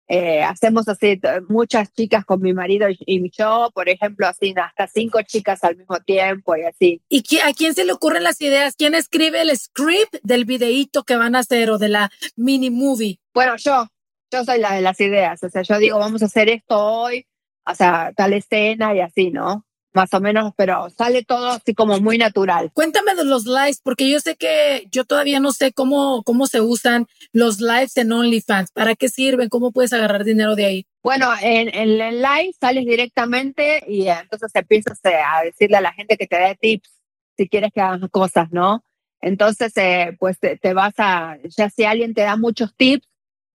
eh, 0.08 0.44
hacemos 0.44 0.88
así 0.88 1.20
muchas 1.50 1.92
chicas 1.92 2.24
con 2.24 2.42
mi 2.42 2.54
marido 2.54 2.88
y, 2.90 2.98
y 3.06 3.30
yo, 3.32 3.70
por 3.74 3.90
ejemplo, 3.90 4.28
así 4.28 4.54
hasta 4.56 4.88
cinco 4.88 5.22
chicas 5.24 5.64
al 5.66 5.76
mismo 5.76 6.00
tiempo 6.00 6.56
y 6.56 6.62
así. 6.64 7.02
¿Y 7.10 7.24
a 7.40 7.54
quién 7.54 7.74
se 7.74 7.84
le 7.84 7.92
ocurren 7.92 8.24
las 8.24 8.40
ideas? 8.40 8.76
¿Quién 8.78 8.96
escribe 8.96 9.42
el 9.42 9.58
script 9.58 10.16
del 10.24 10.46
videíto 10.46 11.04
que 11.04 11.18
van 11.18 11.36
a 11.36 11.40
hacer 11.40 11.72
o 11.72 11.78
de 11.78 11.90
la 11.90 12.12
mini 12.38 12.70
movie? 12.70 13.20
Bueno, 13.34 13.56
yo, 13.58 13.88
yo 14.36 14.44
soy 14.44 14.60
la 14.60 14.74
de 14.74 14.82
las 14.82 15.00
ideas, 15.00 15.42
o 15.44 15.50
sea, 15.50 15.62
yo 15.62 15.80
digo, 15.80 15.98
vamos 16.00 16.22
a 16.22 16.26
hacer 16.26 16.50
esto 16.50 16.78
hoy, 16.78 17.26
o 17.66 17.74
sea, 17.74 18.12
tal 18.16 18.34
escena 18.34 18.94
y 18.94 19.00
así, 19.00 19.32
¿no? 19.32 19.66
Más 19.94 20.14
o 20.14 20.20
menos, 20.20 20.52
pero 20.58 20.90
sale 20.90 21.24
todo 21.24 21.52
así 21.52 21.74
como 21.74 22.02
muy 22.02 22.18
natural. 22.18 22.70
Cuéntame 22.74 23.16
de 23.16 23.24
los 23.24 23.46
lives, 23.46 23.80
porque 23.82 24.10
yo 24.10 24.20
sé 24.20 24.36
que 24.36 24.88
yo 24.92 25.06
todavía 25.06 25.40
no 25.40 25.54
sé 25.54 25.72
cómo, 25.72 26.22
cómo 26.24 26.48
se 26.48 26.60
usan 26.60 27.08
los 27.32 27.62
lives 27.62 27.96
en 27.96 28.12
OnlyFans. 28.12 28.72
¿Para 28.74 28.96
qué 28.96 29.08
sirven? 29.08 29.48
¿Cómo 29.48 29.72
puedes 29.72 29.94
agarrar 29.94 30.26
dinero 30.26 30.56
de 30.56 30.66
ahí? 30.66 30.88
Bueno, 31.02 31.32
en, 31.42 31.74
en 31.74 32.02
el 32.02 32.22
live 32.22 32.52
sales 32.60 32.86
directamente 32.86 33.86
y 33.88 34.10
entonces 34.10 34.52
empiezas 34.54 35.00
eh, 35.06 35.16
a 35.16 35.44
decirle 35.44 35.78
a 35.78 35.82
la 35.82 35.94
gente 35.94 36.18
que 36.18 36.28
te 36.28 36.36
dé 36.36 36.58
tips 36.60 36.90
si 37.38 37.48
quieres 37.48 37.72
que 37.74 37.80
hagas 37.80 38.02
cosas, 38.12 38.52
¿no? 38.52 38.84
Entonces, 39.22 39.72
eh, 39.78 40.16
pues 40.20 40.38
te, 40.40 40.58
te 40.58 40.74
vas 40.74 40.94
a, 40.98 41.38
ya 41.58 41.70
si 41.70 41.86
alguien 41.86 42.14
te 42.14 42.22
da 42.22 42.36
muchos 42.36 42.76
tips, 42.76 43.08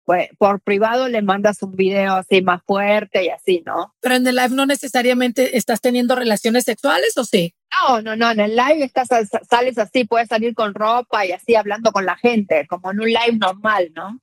pues 0.07 0.29
por 0.39 0.61
privado 0.61 1.09
le 1.09 1.21
mandas 1.21 1.61
un 1.63 1.73
video 1.73 2.15
así 2.15 2.41
más 2.41 2.63
fuerte 2.65 3.25
y 3.25 3.29
así, 3.29 3.63
¿no? 3.67 3.93
Pero 4.01 4.15
en 4.15 4.27
el 4.27 4.37
live 4.37 4.51
no 4.51 4.65
necesariamente 4.65 5.59
estás 5.59 5.81
teniendo 5.81 6.15
relaciones 6.15 6.63
sexuales 6.63 7.19
o 7.19 7.25
sí. 7.25 7.55
No, 7.73 8.01
no, 8.01 8.15
no, 8.15 8.31
en 8.31 8.39
el 8.39 8.55
live 8.55 8.85
estás, 8.85 9.09
sales 9.51 9.77
así, 9.79 10.05
puedes 10.05 10.29
salir 10.29 10.55
con 10.55 10.75
ropa 10.75 11.27
y 11.27 11.33
así 11.33 11.57
hablando 11.57 11.91
con 11.91 12.07
la 12.07 12.17
gente, 12.17 12.69
como 12.69 12.93
en 12.93 13.01
un 13.01 13.07
live 13.07 13.37
normal, 13.39 13.91
¿no? 13.97 14.21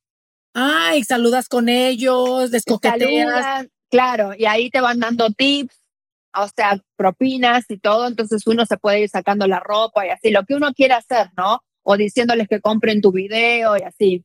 Ay, 0.54 1.04
saludas 1.04 1.50
con 1.50 1.68
ellos, 1.68 2.50
les 2.50 2.64
coqueteas. 2.64 3.68
Claro, 3.92 4.32
y 4.38 4.46
ahí 4.46 4.70
te 4.70 4.80
van 4.80 5.00
dando 5.00 5.32
tips, 5.32 5.82
o 6.34 6.48
sea, 6.48 6.80
propinas 6.96 7.66
y 7.70 7.78
todo, 7.78 8.08
entonces 8.08 8.48
uno 8.48 8.66
se 8.66 8.78
puede 8.78 9.02
ir 9.02 9.10
sacando 9.10 9.48
la 9.48 9.60
ropa 9.60 10.08
y 10.08 10.12
así, 10.12 10.32
lo 10.32 10.46
que 10.46 10.56
uno 10.56 10.74
quiera 10.74 10.98
hacer, 10.98 11.30
¿no? 11.36 11.62
O 11.84 11.98
diciéndoles 11.98 12.48
que 12.48 12.62
compren 12.62 13.02
tu 13.02 13.12
video 13.12 13.76
y 13.78 13.82
así. 13.82 14.24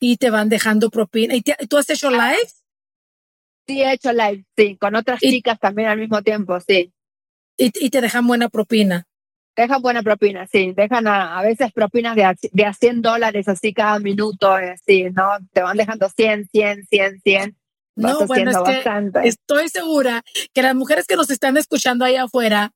Y 0.00 0.16
te 0.16 0.30
van 0.30 0.48
dejando 0.48 0.90
propina. 0.90 1.34
¿Y 1.34 1.42
te- 1.42 1.56
tú 1.68 1.78
has 1.78 1.88
hecho 1.90 2.10
lives? 2.10 2.62
Sí, 3.66 3.82
he 3.82 3.92
hecho 3.92 4.12
live, 4.12 4.44
sí, 4.56 4.76
con 4.76 4.94
otras 4.94 5.22
Y- 5.22 5.30
chicas 5.30 5.58
también 5.58 5.88
al 5.88 5.98
mismo 5.98 6.22
tiempo, 6.22 6.58
sí. 6.60 6.92
Y, 7.58 7.72
y 7.84 7.90
te 7.90 8.00
dejan 8.00 8.26
buena 8.26 8.48
propina. 8.48 9.06
Dejan 9.56 9.80
buena 9.80 10.02
propina, 10.02 10.46
sí. 10.46 10.72
Dejan 10.76 11.06
a, 11.08 11.40
veces 11.42 11.72
propinas 11.72 12.14
de 12.14 12.24
a, 12.24 12.34
de 12.52 12.74
100 12.74 13.00
dólares 13.00 13.48
así 13.48 13.72
cada 13.72 13.98
minuto, 13.98 14.52
así, 14.52 15.04
¿no? 15.04 15.30
Te 15.52 15.62
van 15.62 15.78
dejando 15.78 16.08
100, 16.10 16.46
100, 16.48 16.86
100, 16.86 17.20
100. 17.22 17.56
No, 17.96 18.26
bueno, 18.26 18.50
es 18.50 18.58
que 18.58 19.28
estoy 19.28 19.70
segura 19.70 20.22
que 20.52 20.60
las 20.60 20.74
mujeres 20.74 21.06
que 21.06 21.16
nos 21.16 21.30
están 21.30 21.56
escuchando 21.56 22.04
ahí 22.04 22.16
afuera, 22.16 22.72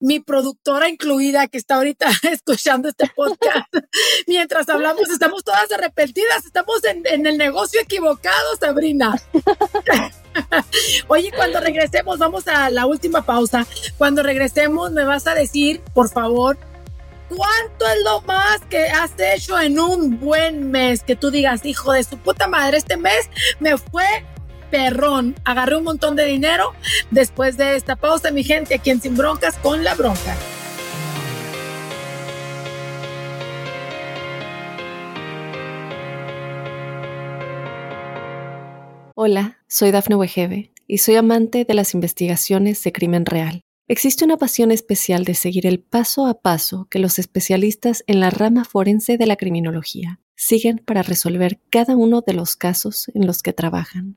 mi 0.00 0.18
productora 0.18 0.88
incluida 0.88 1.46
que 1.46 1.58
está 1.58 1.76
ahorita 1.76 2.08
escuchando 2.32 2.88
este 2.88 3.08
podcast, 3.14 3.68
mientras 4.26 4.68
hablamos, 4.68 5.08
estamos 5.10 5.44
todas 5.44 5.70
arrepentidas, 5.70 6.44
estamos 6.44 6.82
en, 6.84 7.02
en 7.06 7.26
el 7.26 7.38
negocio 7.38 7.80
equivocado, 7.80 8.56
Sabrina. 8.58 9.14
Oye, 11.08 11.30
cuando 11.34 11.60
regresemos, 11.60 12.18
vamos 12.18 12.48
a 12.48 12.70
la 12.70 12.86
última 12.86 13.22
pausa. 13.22 13.66
Cuando 13.98 14.22
regresemos, 14.22 14.92
me 14.92 15.04
vas 15.04 15.26
a 15.26 15.34
decir, 15.34 15.80
por 15.92 16.08
favor, 16.08 16.56
¿cuánto 17.28 17.86
es 17.86 18.02
lo 18.04 18.20
más 18.22 18.60
que 18.68 18.86
has 18.86 19.12
hecho 19.18 19.58
en 19.60 19.78
un 19.78 20.18
buen 20.20 20.70
mes? 20.70 21.02
Que 21.02 21.16
tú 21.16 21.30
digas, 21.30 21.64
hijo 21.64 21.92
de 21.92 22.04
su 22.04 22.16
puta 22.18 22.46
madre, 22.46 22.78
este 22.78 22.96
mes 22.96 23.28
me 23.58 23.76
fue 23.76 24.06
perrón. 24.70 25.34
Agarré 25.44 25.76
un 25.76 25.84
montón 25.84 26.16
de 26.16 26.24
dinero 26.24 26.72
después 27.10 27.56
de 27.56 27.76
esta 27.76 27.96
pausa, 27.96 28.30
mi 28.30 28.44
gente, 28.44 28.74
aquí 28.74 28.90
en 28.90 29.00
Sin 29.00 29.16
Broncas 29.16 29.56
con 29.58 29.84
la 29.84 29.94
bronca. 29.94 30.36
Hola, 39.22 39.58
soy 39.68 39.90
Dafne 39.90 40.16
Wegebe 40.16 40.72
y 40.86 40.98
soy 40.98 41.16
amante 41.16 41.66
de 41.66 41.74
las 41.74 41.92
investigaciones 41.92 42.82
de 42.82 42.92
crimen 42.92 43.26
real. 43.26 43.60
Existe 43.86 44.24
una 44.24 44.36
pasión 44.36 44.70
especial 44.70 45.24
de 45.24 45.34
seguir 45.34 45.66
el 45.66 45.80
paso 45.80 46.26
a 46.26 46.40
paso 46.40 46.86
que 46.88 47.00
los 47.00 47.18
especialistas 47.18 48.02
en 48.06 48.20
la 48.20 48.30
rama 48.30 48.64
forense 48.64 49.18
de 49.18 49.26
la 49.26 49.36
criminología 49.36 50.20
siguen 50.36 50.78
para 50.78 51.02
resolver 51.02 51.60
cada 51.70 51.96
uno 51.96 52.22
de 52.26 52.32
los 52.32 52.56
casos 52.56 53.10
en 53.14 53.26
los 53.26 53.42
que 53.42 53.52
trabajan. 53.52 54.16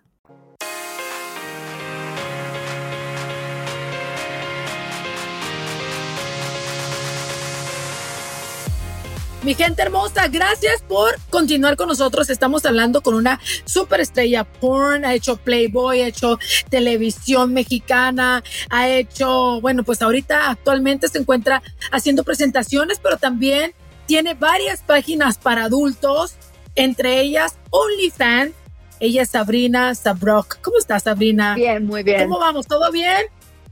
Mi 9.43 9.55
gente 9.55 9.81
hermosa, 9.81 10.27
gracias 10.27 10.83
por 10.83 11.19
continuar 11.31 11.75
con 11.75 11.87
nosotros. 11.87 12.29
Estamos 12.29 12.63
hablando 12.65 13.01
con 13.01 13.15
una 13.15 13.39
superestrella 13.65 14.43
porn, 14.43 15.03
ha 15.03 15.15
hecho 15.15 15.37
Playboy, 15.37 16.01
ha 16.01 16.07
hecho 16.07 16.37
televisión 16.69 17.51
mexicana, 17.51 18.43
ha 18.69 18.87
hecho, 18.87 19.59
bueno, 19.59 19.83
pues 19.83 20.03
ahorita 20.03 20.51
actualmente 20.51 21.07
se 21.07 21.17
encuentra 21.17 21.63
haciendo 21.91 22.23
presentaciones, 22.23 22.99
pero 23.01 23.17
también 23.17 23.73
tiene 24.05 24.35
varias 24.35 24.81
páginas 24.83 25.39
para 25.39 25.65
adultos 25.65 26.35
entre 26.75 27.19
ellas 27.19 27.57
OnlyFans. 27.71 28.53
Ella 28.99 29.23
es 29.23 29.29
Sabrina 29.29 29.95
Sabrok. 29.95 30.59
¿Cómo 30.61 30.77
estás, 30.77 31.03
Sabrina? 31.03 31.55
Bien, 31.55 31.83
muy 31.83 32.03
bien. 32.03 32.29
¿Cómo 32.29 32.37
vamos? 32.37 32.67
¿Todo 32.67 32.91
bien? 32.91 33.23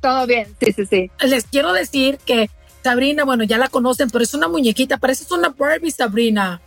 Todo 0.01 0.25
bien, 0.25 0.47
sí, 0.60 0.71
sí, 0.71 0.86
sí. 0.88 1.12
Les 1.21 1.43
quiero 1.43 1.73
decir 1.73 2.17
que 2.25 2.49
Sabrina, 2.84 3.24
bueno, 3.24 3.44
ya 3.44 3.58
la 3.58 3.68
conocen, 3.68 4.10
pero 4.10 4.24
es 4.24 4.34
una 4.34 4.48
muñequita, 4.48 4.98
parece 4.98 5.32
una 5.34 5.50
Barbie, 5.50 5.92
Sabrina. 5.92 6.62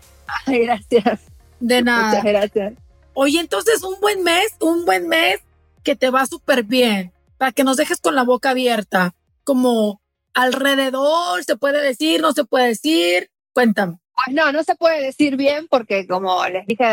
Ay, 0.46 0.60
gracias. 0.60 1.20
De 1.60 1.82
nada. 1.82 2.08
Muchas 2.08 2.24
gracias. 2.24 2.72
Oye, 3.14 3.40
entonces 3.40 3.82
un 3.82 4.00
buen 4.00 4.22
mes, 4.22 4.54
un 4.60 4.84
buen 4.84 5.08
mes 5.08 5.40
que 5.82 5.96
te 5.96 6.10
va 6.10 6.26
súper 6.26 6.64
bien, 6.64 7.12
para 7.38 7.52
que 7.52 7.64
nos 7.64 7.76
dejes 7.76 8.00
con 8.00 8.14
la 8.14 8.22
boca 8.22 8.50
abierta, 8.50 9.14
como 9.44 10.00
alrededor, 10.34 11.44
se 11.44 11.56
puede 11.56 11.82
decir, 11.82 12.20
no 12.20 12.32
se 12.32 12.44
puede 12.44 12.68
decir, 12.68 13.30
cuéntame. 13.52 13.98
Pues 14.24 14.36
no, 14.36 14.52
no 14.52 14.62
se 14.62 14.74
puede 14.76 15.02
decir 15.02 15.36
bien 15.36 15.66
porque 15.68 16.06
como 16.06 16.46
les 16.46 16.66
dije 16.66 16.84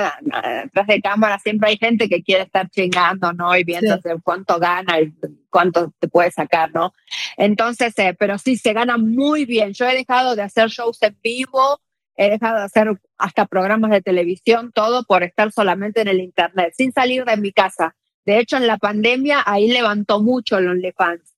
detrás 0.63 0.87
de 0.87 1.01
cámara 1.01 1.37
siempre 1.39 1.69
hay 1.69 1.77
gente 1.77 2.09
que 2.09 2.23
quiere 2.23 2.43
estar 2.43 2.69
chingando, 2.69 3.33
¿no? 3.33 3.55
Y 3.55 3.63
viendo 3.63 3.99
cuánto 4.23 4.57
gana 4.59 4.99
y 4.99 5.13
cuánto 5.49 5.93
te 5.99 6.07
puede 6.07 6.31
sacar, 6.31 6.73
¿no? 6.73 6.93
Entonces, 7.37 7.93
eh, 7.99 8.15
pero 8.17 8.37
sí, 8.37 8.57
se 8.57 8.73
gana 8.73 8.97
muy 8.97 9.45
bien. 9.45 9.73
Yo 9.73 9.87
he 9.87 9.95
dejado 9.95 10.35
de 10.35 10.41
hacer 10.41 10.69
shows 10.69 11.01
en 11.03 11.17
vivo, 11.21 11.79
he 12.15 12.29
dejado 12.29 12.59
de 12.59 12.63
hacer 12.65 12.99
hasta 13.17 13.45
programas 13.45 13.91
de 13.91 14.01
televisión, 14.01 14.71
todo 14.73 15.03
por 15.03 15.23
estar 15.23 15.51
solamente 15.51 16.01
en 16.01 16.07
el 16.07 16.21
Internet, 16.21 16.73
sin 16.75 16.91
salir 16.91 17.25
de 17.25 17.37
mi 17.37 17.51
casa. 17.51 17.95
De 18.25 18.39
hecho, 18.39 18.57
en 18.57 18.67
la 18.67 18.77
pandemia 18.77 19.43
ahí 19.45 19.71
levantó 19.71 20.21
mucho 20.21 20.57
el 20.57 20.67
OnlyFans 20.67 21.28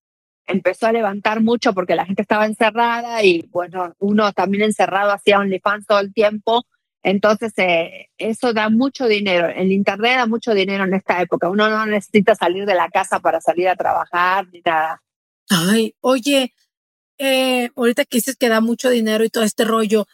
empezó 0.52 0.88
a 0.88 0.92
levantar 0.92 1.42
mucho 1.42 1.74
porque 1.74 1.96
la 1.96 2.06
gente 2.06 2.22
estaba 2.22 2.46
encerrada 2.46 3.24
y 3.24 3.48
bueno, 3.52 3.94
uno 4.00 4.32
también 4.34 4.64
encerrado 4.64 5.12
hacía 5.12 5.40
OnlyFans 5.40 5.88
todo 5.88 6.00
el 6.00 6.14
tiempo. 6.14 6.66
Entonces, 7.04 7.54
eh, 7.58 8.10
eso 8.18 8.54
da 8.54 8.70
mucho 8.70 9.08
dinero. 9.08 9.48
El 9.48 9.72
Internet 9.72 10.18
da 10.18 10.26
mucho 10.28 10.54
dinero 10.54 10.84
en 10.84 10.94
esta 10.94 11.22
época. 11.22 11.50
Uno 11.50 11.70
no 11.70 11.86
necesita 11.86 12.36
salir 12.36 12.66
de 12.66 12.76
la 12.76 12.90
casa 12.90 13.20
para 13.20 13.42
salir 13.42 13.70
a 13.70 13.76
trabajar 13.76 14.48
ni 14.52 14.62
nada. 14.64 15.02
Ay, 15.50 15.96
oye, 16.02 16.54
eh, 17.18 17.72
ahorita 17.76 18.06
que 18.06 18.18
dices 18.18 18.36
que 18.36 18.50
da 18.50 18.62
mucho 18.62 18.90
dinero 18.90 19.24
y 19.24 19.30
todo 19.30 19.44
este 19.44 19.66
rollo, 19.66 20.06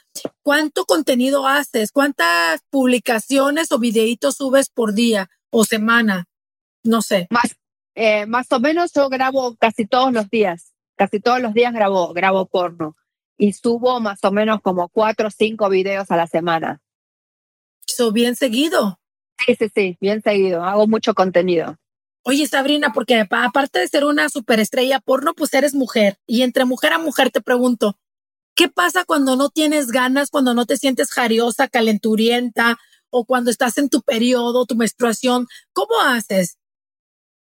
¿cuánto 0.43 0.85
contenido 0.85 1.47
haces? 1.47 1.91
¿Cuántas 1.91 2.61
publicaciones 2.69 3.71
o 3.71 3.79
videitos 3.79 4.35
subes 4.35 4.69
por 4.69 4.93
día 4.93 5.29
o 5.49 5.65
semana? 5.65 6.25
No 6.83 7.01
sé. 7.01 7.27
Más, 7.29 7.56
eh, 7.99 8.27
más 8.27 8.51
o 8.51 8.59
menos 8.59 8.93
yo 8.93 9.09
grabo 9.09 9.55
casi 9.55 9.87
todos 9.87 10.13
los 10.13 10.29
días, 10.29 10.75
casi 10.95 11.19
todos 11.19 11.41
los 11.41 11.55
días 11.55 11.73
grabo, 11.73 12.13
grabo 12.13 12.45
porno 12.45 12.95
y 13.39 13.53
subo 13.53 13.99
más 13.99 14.23
o 14.23 14.31
menos 14.31 14.61
como 14.61 14.87
cuatro 14.89 15.29
o 15.29 15.31
cinco 15.31 15.67
videos 15.67 16.11
a 16.11 16.15
la 16.15 16.27
semana. 16.27 16.79
¿Eso 17.87 18.11
bien 18.11 18.35
seguido? 18.35 18.99
Sí, 19.43 19.55
sí, 19.55 19.71
sí, 19.73 19.97
bien 19.99 20.21
seguido. 20.21 20.63
Hago 20.63 20.85
mucho 20.85 21.15
contenido. 21.15 21.77
Oye, 22.21 22.45
Sabrina, 22.45 22.91
porque 22.93 23.25
aparte 23.27 23.79
de 23.79 23.87
ser 23.87 24.05
una 24.05 24.29
superestrella 24.29 24.99
porno, 24.99 25.33
pues 25.33 25.51
eres 25.55 25.73
mujer. 25.73 26.19
Y 26.27 26.43
entre 26.43 26.65
mujer 26.65 26.93
a 26.93 26.99
mujer 26.99 27.31
te 27.31 27.41
pregunto, 27.41 27.97
¿qué 28.53 28.69
pasa 28.69 29.05
cuando 29.05 29.35
no 29.35 29.49
tienes 29.49 29.87
ganas, 29.87 30.29
cuando 30.29 30.53
no 30.53 30.67
te 30.67 30.77
sientes 30.77 31.09
jariosa, 31.11 31.67
calenturienta 31.67 32.77
o 33.09 33.25
cuando 33.25 33.49
estás 33.49 33.79
en 33.79 33.89
tu 33.89 34.03
periodo, 34.03 34.67
tu 34.67 34.75
menstruación? 34.75 35.47
¿Cómo 35.73 35.99
haces? 35.99 36.56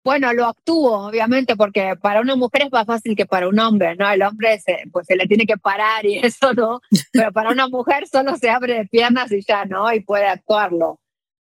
Bueno, 0.02 0.32
lo 0.32 0.46
actúo, 0.46 1.08
obviamente, 1.08 1.56
porque 1.56 1.94
para 2.00 2.22
una 2.22 2.34
mujer 2.34 2.62
es 2.62 2.72
más 2.72 2.86
fácil 2.86 3.14
que 3.14 3.26
para 3.26 3.48
un 3.48 3.58
hombre, 3.58 3.96
¿no? 3.96 4.10
El 4.10 4.22
hombre 4.22 4.58
se, 4.58 4.84
pues 4.90 5.06
se 5.06 5.14
le 5.14 5.26
tiene 5.26 5.44
que 5.44 5.58
parar 5.58 6.06
y 6.06 6.18
eso, 6.24 6.54
¿no? 6.54 6.80
Pero 7.12 7.32
para 7.32 7.50
una 7.50 7.68
mujer 7.68 8.08
solo 8.08 8.36
se 8.36 8.48
abre 8.48 8.74
de 8.74 8.86
piernas 8.86 9.30
y 9.30 9.42
ya, 9.42 9.66
¿no? 9.66 9.92
Y 9.92 10.00
puede 10.00 10.26
actuarlo. 10.26 10.98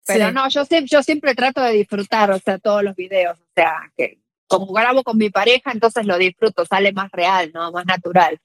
Pero 0.07 0.31
no, 0.31 0.47
yo, 0.49 0.63
yo 0.85 1.03
siempre 1.03 1.35
trato 1.35 1.61
de 1.61 1.73
disfrutar, 1.73 2.31
o 2.31 2.39
sea, 2.39 2.57
todos 2.57 2.81
los 2.81 2.95
videos, 2.95 3.37
o 3.37 3.47
sea, 3.53 3.91
que 3.95 4.19
como 4.47 4.71
grabo 4.71 5.03
con 5.03 5.17
mi 5.17 5.29
pareja, 5.29 5.71
entonces 5.73 6.05
lo 6.05 6.17
disfruto, 6.17 6.65
sale 6.65 6.93
más 6.93 7.11
real, 7.11 7.51
¿no? 7.53 7.71
Más 7.73 7.85
natural. 7.85 8.39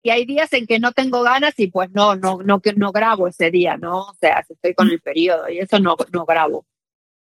Y 0.00 0.10
hay 0.10 0.24
días 0.24 0.52
en 0.52 0.66
que 0.66 0.78
no 0.78 0.92
tengo 0.92 1.22
ganas 1.22 1.54
y 1.58 1.66
pues 1.66 1.90
no, 1.90 2.14
no, 2.14 2.38
no, 2.44 2.62
no 2.76 2.92
grabo 2.92 3.26
ese 3.26 3.50
día, 3.50 3.76
¿no? 3.76 4.02
O 4.02 4.14
sea, 4.20 4.44
si 4.44 4.52
estoy 4.54 4.74
con 4.74 4.88
el 4.90 5.00
periodo 5.00 5.48
y 5.48 5.58
eso 5.58 5.80
no, 5.80 5.96
no 6.12 6.24
grabo 6.24 6.64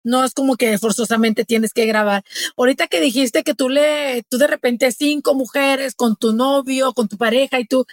no 0.05 0.23
es 0.23 0.33
como 0.33 0.55
que 0.55 0.77
forzosamente 0.77 1.43
tienes 1.43 1.73
que 1.73 1.85
grabar. 1.85 2.23
Ahorita 2.55 2.87
que 2.87 3.01
dijiste 3.01 3.43
que 3.43 3.55
tú 3.55 3.69
le, 3.69 4.23
tú 4.29 4.37
de 4.37 4.47
repente 4.47 4.91
cinco 4.91 5.33
mujeres 5.33 5.95
con 5.95 6.15
tu 6.15 6.31
novio, 6.31 6.93
con 6.93 7.09
tu 7.09 7.17
pareja 7.17 7.59
y 7.59 7.65
tú, 7.65 7.85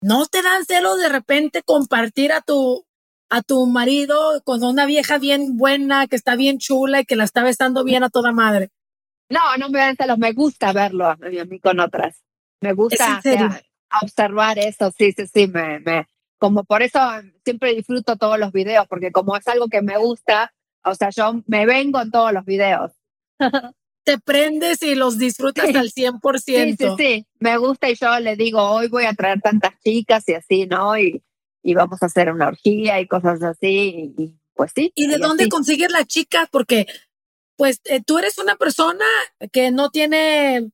¿no 0.00 0.26
te 0.26 0.42
dan 0.42 0.64
celos 0.66 0.98
de 0.98 1.08
repente 1.08 1.62
compartir 1.62 2.32
a 2.32 2.42
tu, 2.42 2.86
a 3.30 3.42
tu 3.42 3.66
marido 3.66 4.42
con 4.44 4.62
una 4.62 4.86
vieja 4.86 5.18
bien 5.18 5.56
buena, 5.56 6.06
que 6.06 6.16
está 6.16 6.36
bien 6.36 6.58
chula 6.58 7.00
y 7.00 7.06
que 7.06 7.16
la 7.16 7.24
está 7.24 7.42
besando 7.42 7.82
bien 7.82 8.04
a 8.04 8.10
toda 8.10 8.32
madre? 8.32 8.70
No, 9.30 9.40
no 9.58 9.70
me 9.70 9.80
dan 9.80 9.96
celos, 9.96 10.18
me 10.18 10.32
gusta 10.32 10.72
verlo 10.72 11.06
a 11.06 11.16
mí, 11.16 11.58
con 11.58 11.80
otras. 11.80 12.22
Me 12.60 12.74
gusta 12.74 13.20
observar 14.02 14.58
eso, 14.58 14.92
sí, 14.96 15.12
sí, 15.12 15.26
sí, 15.26 15.46
me, 15.46 15.80
me, 15.80 16.06
como 16.38 16.64
por 16.64 16.82
eso 16.82 16.98
siempre 17.44 17.74
disfruto 17.74 18.16
todos 18.16 18.38
los 18.38 18.52
videos, 18.52 18.86
porque 18.88 19.10
como 19.10 19.36
es 19.36 19.48
algo 19.48 19.68
que 19.68 19.80
me 19.80 19.96
gusta, 19.96 20.52
o 20.86 20.94
sea, 20.94 21.10
yo 21.10 21.42
me 21.46 21.66
vengo 21.66 22.00
en 22.00 22.10
todos 22.10 22.32
los 22.32 22.44
videos. 22.44 22.92
Te 24.04 24.18
prendes 24.18 24.82
y 24.82 24.94
los 24.94 25.18
disfrutas 25.18 25.74
al 25.74 25.90
100%. 25.90 26.38
Sí, 26.38 26.76
sí, 26.78 26.86
sí. 26.96 27.26
Me 27.40 27.58
gusta 27.58 27.90
y 27.90 27.96
yo 27.96 28.20
le 28.20 28.36
digo, 28.36 28.62
hoy 28.62 28.86
voy 28.86 29.04
a 29.04 29.14
traer 29.14 29.40
tantas 29.40 29.72
chicas 29.84 30.28
y 30.28 30.34
así, 30.34 30.66
¿no? 30.66 30.96
Y, 30.96 31.24
y 31.62 31.74
vamos 31.74 32.00
a 32.00 32.06
hacer 32.06 32.32
una 32.32 32.46
orgía 32.46 33.00
y 33.00 33.08
cosas 33.08 33.42
así. 33.42 34.14
Y, 34.16 34.36
pues 34.54 34.70
sí. 34.74 34.92
¿Y 34.94 35.08
de 35.08 35.18
dónde 35.18 35.48
consigues 35.48 35.90
las 35.90 36.06
chicas? 36.06 36.48
Porque, 36.52 36.86
pues, 37.56 37.80
eh, 37.84 38.00
tú 38.00 38.18
eres 38.18 38.38
una 38.38 38.54
persona 38.54 39.04
que 39.50 39.72
no 39.72 39.90
tiene 39.90 40.70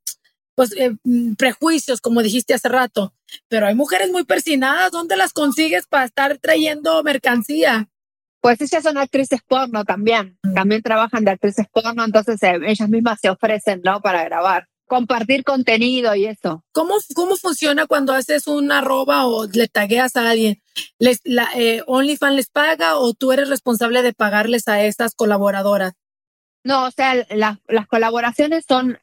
pues, 0.54 0.76
eh, 0.76 0.94
mm, 1.02 1.34
prejuicios, 1.34 2.02
como 2.02 2.22
dijiste 2.22 2.52
hace 2.52 2.68
rato. 2.68 3.14
Pero 3.48 3.66
hay 3.66 3.74
mujeres 3.74 4.10
muy 4.10 4.24
persinadas, 4.24 4.92
¿dónde 4.92 5.16
las 5.16 5.32
consigues 5.32 5.86
para 5.86 6.04
estar 6.04 6.36
trayendo 6.38 7.02
mercancía? 7.02 7.88
Pues 8.42 8.60
ellas 8.60 8.82
son 8.82 8.98
actrices 8.98 9.40
porno 9.46 9.84
también, 9.84 10.36
también 10.52 10.82
trabajan 10.82 11.24
de 11.24 11.30
actrices 11.30 11.68
porno, 11.72 12.04
entonces 12.04 12.42
eh, 12.42 12.58
ellas 12.66 12.88
mismas 12.88 13.20
se 13.20 13.30
ofrecen, 13.30 13.82
¿no? 13.84 14.00
Para 14.00 14.24
grabar, 14.24 14.66
compartir 14.88 15.44
contenido 15.44 16.16
y 16.16 16.26
eso. 16.26 16.64
¿Cómo, 16.72 16.96
cómo 17.14 17.36
funciona 17.36 17.86
cuando 17.86 18.12
haces 18.12 18.48
una 18.48 18.78
arroba 18.78 19.28
o 19.28 19.46
le 19.46 19.68
tagueas 19.68 20.16
a 20.16 20.28
alguien? 20.28 20.60
¿Les, 20.98 21.20
la, 21.22 21.50
eh, 21.54 21.84
¿OnlyFans 21.86 22.34
les 22.34 22.48
paga 22.48 22.96
o 22.96 23.14
tú 23.14 23.30
eres 23.30 23.48
responsable 23.48 24.02
de 24.02 24.12
pagarles 24.12 24.66
a 24.66 24.82
estas 24.82 25.14
colaboradoras? 25.14 25.92
No, 26.64 26.86
o 26.86 26.90
sea, 26.90 27.14
las 27.30 27.86
colaboraciones 27.86 28.64
son, 28.66 28.98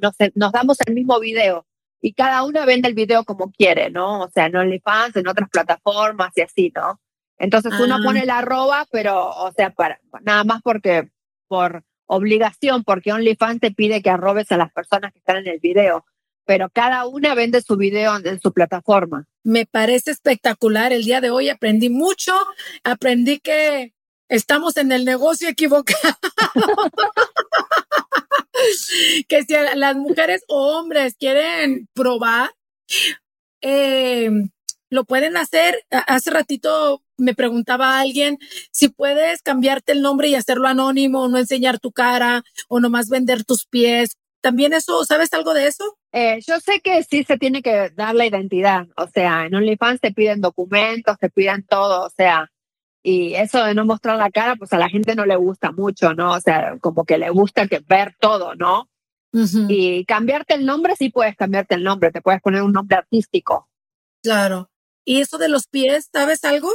nos, 0.00 0.14
nos 0.34 0.52
damos 0.52 0.78
el 0.86 0.94
mismo 0.94 1.20
video 1.20 1.66
y 2.00 2.14
cada 2.14 2.44
una 2.44 2.64
vende 2.64 2.88
el 2.88 2.94
video 2.94 3.24
como 3.24 3.52
quiere, 3.52 3.90
¿no? 3.90 4.22
O 4.22 4.30
sea, 4.30 4.46
en 4.46 4.56
OnlyFans, 4.56 5.16
en 5.16 5.28
otras 5.28 5.50
plataformas 5.50 6.32
y 6.34 6.40
así, 6.40 6.72
¿no? 6.74 6.98
Entonces 7.40 7.72
uno 7.80 7.96
ah. 7.96 8.00
pone 8.04 8.26
la 8.26 8.38
arroba, 8.38 8.86
pero, 8.92 9.30
o 9.30 9.50
sea, 9.52 9.70
para, 9.70 9.98
nada 10.22 10.44
más 10.44 10.60
porque, 10.62 11.08
por 11.48 11.82
obligación, 12.06 12.84
porque 12.84 13.12
OnlyFans 13.12 13.60
te 13.60 13.70
pide 13.70 14.02
que 14.02 14.10
arrobes 14.10 14.52
a 14.52 14.58
las 14.58 14.70
personas 14.72 15.12
que 15.12 15.20
están 15.20 15.38
en 15.38 15.48
el 15.48 15.58
video, 15.58 16.04
pero 16.44 16.68
cada 16.68 17.06
una 17.06 17.34
vende 17.34 17.62
su 17.62 17.76
video 17.76 18.14
en 18.16 18.40
su 18.40 18.52
plataforma. 18.52 19.26
Me 19.42 19.64
parece 19.64 20.10
espectacular. 20.10 20.92
El 20.92 21.04
día 21.04 21.22
de 21.22 21.30
hoy 21.30 21.48
aprendí 21.48 21.88
mucho, 21.88 22.34
aprendí 22.84 23.40
que 23.40 23.94
estamos 24.28 24.76
en 24.76 24.92
el 24.92 25.06
negocio 25.06 25.48
equivocado. 25.48 26.16
que 29.28 29.42
si 29.44 29.54
las 29.76 29.96
mujeres 29.96 30.44
o 30.48 30.78
hombres 30.78 31.16
quieren 31.18 31.88
probar, 31.94 32.50
eh, 33.62 34.30
lo 34.90 35.04
pueden 35.04 35.36
hacer. 35.36 35.86
Hace 35.90 36.30
ratito 36.30 37.02
me 37.16 37.34
preguntaba 37.34 38.00
alguien 38.00 38.38
si 38.72 38.88
puedes 38.88 39.42
cambiarte 39.42 39.92
el 39.92 40.02
nombre 40.02 40.28
y 40.28 40.34
hacerlo 40.34 40.68
anónimo, 40.68 41.28
no 41.28 41.38
enseñar 41.38 41.78
tu 41.78 41.92
cara 41.92 42.42
o 42.68 42.80
nomás 42.80 43.08
vender 43.08 43.44
tus 43.44 43.66
pies. 43.66 44.16
¿También 44.42 44.72
eso, 44.72 45.04
sabes 45.04 45.32
algo 45.32 45.54
de 45.54 45.66
eso? 45.66 45.98
Eh, 46.12 46.40
yo 46.46 46.60
sé 46.60 46.80
que 46.80 47.02
sí 47.04 47.24
se 47.24 47.36
tiene 47.36 47.62
que 47.62 47.90
dar 47.90 48.14
la 48.14 48.26
identidad. 48.26 48.86
O 48.96 49.06
sea, 49.06 49.46
en 49.46 49.54
OnlyFans 49.54 50.00
te 50.00 50.12
piden 50.12 50.40
documentos, 50.40 51.18
te 51.18 51.30
piden 51.30 51.64
todo. 51.64 52.06
O 52.06 52.10
sea, 52.10 52.50
y 53.02 53.34
eso 53.34 53.64
de 53.64 53.74
no 53.74 53.84
mostrar 53.84 54.16
la 54.16 54.30
cara, 54.30 54.56
pues 54.56 54.72
a 54.72 54.78
la 54.78 54.88
gente 54.88 55.14
no 55.14 55.26
le 55.26 55.36
gusta 55.36 55.72
mucho, 55.72 56.14
¿no? 56.14 56.32
O 56.32 56.40
sea, 56.40 56.76
como 56.80 57.04
que 57.04 57.18
le 57.18 57.30
gusta 57.30 57.68
que 57.68 57.80
ver 57.86 58.16
todo, 58.18 58.54
¿no? 58.54 58.88
Y 59.32 60.04
cambiarte 60.06 60.54
el 60.54 60.66
nombre, 60.66 60.96
sí 60.96 61.10
puedes 61.10 61.36
cambiarte 61.36 61.76
el 61.76 61.84
nombre, 61.84 62.10
te 62.10 62.20
puedes 62.20 62.40
poner 62.40 62.62
un 62.62 62.72
nombre 62.72 62.96
artístico. 62.96 63.68
Claro. 64.22 64.69
¿Y 65.04 65.20
eso 65.20 65.38
de 65.38 65.48
los 65.48 65.66
pies, 65.66 66.08
sabes 66.12 66.44
algo? 66.44 66.70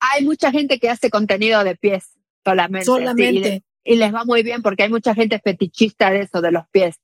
Hay 0.00 0.24
mucha 0.24 0.50
gente 0.50 0.78
que 0.78 0.90
hace 0.90 1.10
contenido 1.10 1.64
de 1.64 1.76
pies 1.76 2.12
solamente. 2.44 2.86
Solamente. 2.86 3.62
y, 3.84 3.96
les 3.96 4.14
va 4.14 4.24
muy 4.24 4.42
bien 4.42 4.62
porque 4.62 4.84
hay 4.84 4.90
mucha 4.90 5.14
gente 5.14 5.38
fetichista 5.38 6.10
de 6.10 6.20
eso, 6.20 6.40
de 6.40 6.52
los 6.52 6.68
pies. 6.68 6.96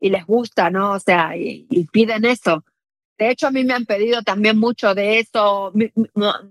Y 0.00 0.10
les 0.10 0.26
gusta, 0.26 0.70
¿no? 0.70 0.92
O 0.92 0.98
sea, 0.98 1.36
y 1.36 1.86
piden 1.92 2.24
eso. 2.24 2.64
De 3.22 3.30
hecho, 3.30 3.46
a 3.46 3.50
mí 3.52 3.62
me 3.62 3.74
han 3.74 3.86
pedido 3.86 4.22
también 4.22 4.58
mucho 4.58 4.96
de 4.96 5.20
eso. 5.20 5.72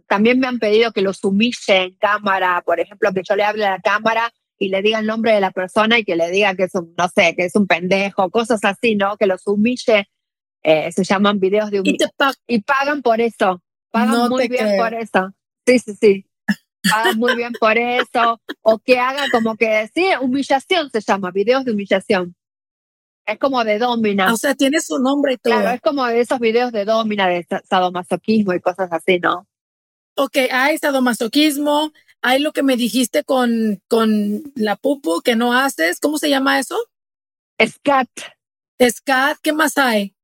También 0.08 0.40
me 0.40 0.48
han 0.48 0.58
pedido 0.58 0.94
que 0.94 1.02
los 1.02 1.22
humille 1.24 1.84
en 1.84 1.96
cámara, 1.96 2.64
por 2.66 2.80
ejemplo, 2.80 3.12
que 3.14 3.24
yo 3.28 3.36
le 3.36 3.44
hable 3.44 3.66
a 3.66 3.72
la 3.72 3.82
cámara 3.82 4.32
y 4.58 4.70
le 4.70 4.82
diga 4.82 5.00
el 5.00 5.06
nombre 5.06 5.34
de 5.34 5.42
la 5.42 5.52
persona 5.52 6.00
y 6.00 6.06
que 6.06 6.16
le 6.16 6.30
diga 6.30 6.56
que 6.56 6.64
es 6.64 6.76
un, 6.76 6.94
no 6.98 7.10
sé, 7.10 7.36
que 7.36 7.44
es 7.44 7.56
un 7.56 7.68
pendejo, 7.68 8.30
cosas 8.30 8.64
así, 8.64 8.96
¿no? 8.96 9.18
Que 9.18 9.26
los 9.26 9.46
humille. 9.48 10.08
Eh, 10.64 10.92
se 10.92 11.04
llaman 11.04 11.40
videos 11.40 11.72
de 11.72 11.82
humillación. 11.82 12.34
Y, 12.48 12.62
pagan 12.62 13.02
por 13.02 13.20
eso. 13.20 13.62
Pagan 13.92 14.30
muy 14.30 14.48
bien 14.48 14.78
por 14.78 14.94
eso. 14.94 15.34
Sí, 15.66 15.80
sí, 15.80 15.94
sí. 16.00 16.26
Pagan 16.90 17.18
muy 17.18 17.36
bien 17.36 17.54
por 17.60 17.78
eso. 17.78 18.40
O 18.62 18.80
que 18.80 19.00
haga 19.00 19.30
como 19.32 19.56
que, 19.56 19.90
sí, 19.94 20.06
humillación 20.22 20.90
se 20.92 21.02
llama, 21.02 21.32
videos 21.32 21.66
de 21.66 21.72
humillación. 21.72 22.36
Es 23.26 23.38
como 23.40 23.64
de 23.64 23.80
domina. 23.80 24.34
O 24.34 24.38
sea, 24.38 24.56
tiene 24.56 24.82
su 24.82 25.00
nombre 25.00 25.34
y 25.34 25.38
todo. 25.38 25.54
Claro, 25.54 25.70
es 25.76 25.82
como 25.82 26.06
de 26.06 26.22
esos 26.22 26.40
videos 26.40 26.72
de 26.72 26.86
domina, 26.86 27.28
de 27.28 27.46
sadomasoquismo 27.70 28.54
y 28.54 28.60
cosas 28.60 28.92
así, 28.92 29.20
¿no? 29.20 29.48
Ok, 30.16 30.38
hay 30.52 30.78
sadomasoquismo, 30.78 31.94
hay 32.22 32.40
lo 32.40 32.52
que 32.52 32.64
me 32.64 32.76
dijiste 32.76 33.24
con, 33.24 33.82
con 33.88 34.44
la 34.56 34.76
pupu 34.76 35.22
que 35.22 35.36
no 35.36 35.54
haces. 35.54 36.00
¿Cómo 36.00 36.18
se 36.18 36.30
llama 36.30 36.60
eso? 36.60 36.78
Scat. 37.64 38.10
Scat, 38.82 39.38
¿qué 39.42 39.54
más 39.54 39.78
hay? 39.78 40.16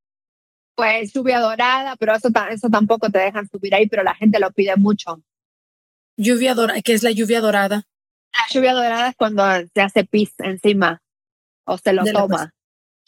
Pues 0.77 1.11
lluvia 1.11 1.39
dorada, 1.39 1.95
pero 1.95 2.13
eso, 2.13 2.29
eso 2.51 2.69
tampoco 2.69 3.09
te 3.09 3.17
dejan 3.17 3.49
subir 3.49 3.73
ahí, 3.73 3.87
pero 3.87 4.03
la 4.03 4.13
gente 4.13 4.39
lo 4.39 4.51
pide 4.51 4.75
mucho. 4.75 5.19
Lluvia 6.15 6.53
dorada, 6.53 6.83
¿qué 6.83 6.93
es 6.93 7.01
la 7.01 7.09
lluvia 7.09 7.41
dorada? 7.41 7.87
La 8.31 8.45
lluvia 8.51 8.73
dorada 8.73 9.09
es 9.09 9.15
cuando 9.15 9.43
se 9.73 9.81
hace 9.81 10.03
pis 10.03 10.35
encima 10.37 11.01
o 11.65 11.79
se 11.79 11.93
lo 11.93 12.05
toma. 12.05 12.53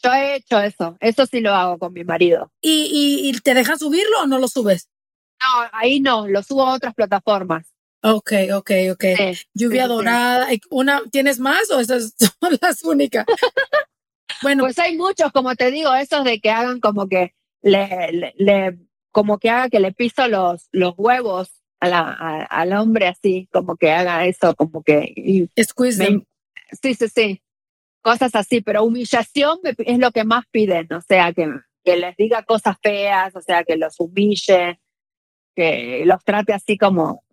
Yo 0.02 0.12
he 0.12 0.34
hecho 0.34 0.58
eso, 0.58 0.96
eso 0.98 1.26
sí 1.26 1.38
lo 1.40 1.54
hago 1.54 1.78
con 1.78 1.92
mi 1.92 2.02
marido. 2.02 2.50
¿Y, 2.60 3.28
y, 3.30 3.38
te 3.38 3.54
dejan 3.54 3.78
subirlo 3.78 4.22
o 4.22 4.26
no 4.26 4.40
lo 4.40 4.48
subes? 4.48 4.88
No, 5.40 5.68
ahí 5.70 6.00
no, 6.00 6.26
lo 6.26 6.42
subo 6.42 6.66
a 6.66 6.74
otras 6.74 6.94
plataformas. 6.94 7.72
Ok, 8.02 8.32
ok, 8.52 8.70
ok. 8.90 9.04
Lluvia 9.54 9.86
dorada. 9.86 10.48
Una, 10.70 11.02
¿Tienes 11.12 11.38
más 11.38 11.70
o 11.70 11.78
esas 11.78 12.14
son 12.40 12.58
las 12.60 12.82
únicas? 12.82 13.26
bueno. 14.42 14.64
Pues 14.64 14.78
hay 14.80 14.96
muchos, 14.96 15.30
como 15.30 15.54
te 15.54 15.70
digo, 15.70 15.94
esos 15.94 16.24
de 16.24 16.40
que 16.40 16.50
hagan 16.50 16.80
como 16.80 17.06
que 17.06 17.32
le, 17.62 18.34
le, 18.36 18.78
como 19.10 19.38
que 19.38 19.50
haga 19.50 19.68
que 19.68 19.80
le 19.80 19.92
piso 19.92 20.28
los, 20.28 20.68
los 20.72 20.94
huevos 20.96 21.62
a 21.80 21.88
la, 21.88 22.44
al 22.44 22.72
hombre 22.74 23.08
así, 23.08 23.48
como 23.52 23.76
que 23.76 23.90
haga 23.90 24.26
eso, 24.26 24.54
como 24.54 24.82
que... 24.82 25.48
Squeeze 25.58 26.22
Sí, 26.80 26.94
sí, 26.94 27.08
sí 27.08 27.42
cosas 28.02 28.34
así, 28.34 28.60
pero 28.60 28.84
humillación 28.84 29.58
es 29.64 29.98
lo 29.98 30.10
que 30.10 30.24
más 30.24 30.44
piden, 30.50 30.92
o 30.92 31.00
sea, 31.00 31.32
que, 31.32 31.48
que 31.84 31.96
les 31.96 32.16
diga 32.16 32.42
cosas 32.44 32.76
feas, 32.82 33.34
o 33.36 33.40
sea, 33.40 33.64
que 33.64 33.76
los 33.76 33.98
humille, 34.00 34.80
que 35.54 36.02
los 36.06 36.22
trate 36.24 36.52
así 36.52 36.78
como, 36.78 37.24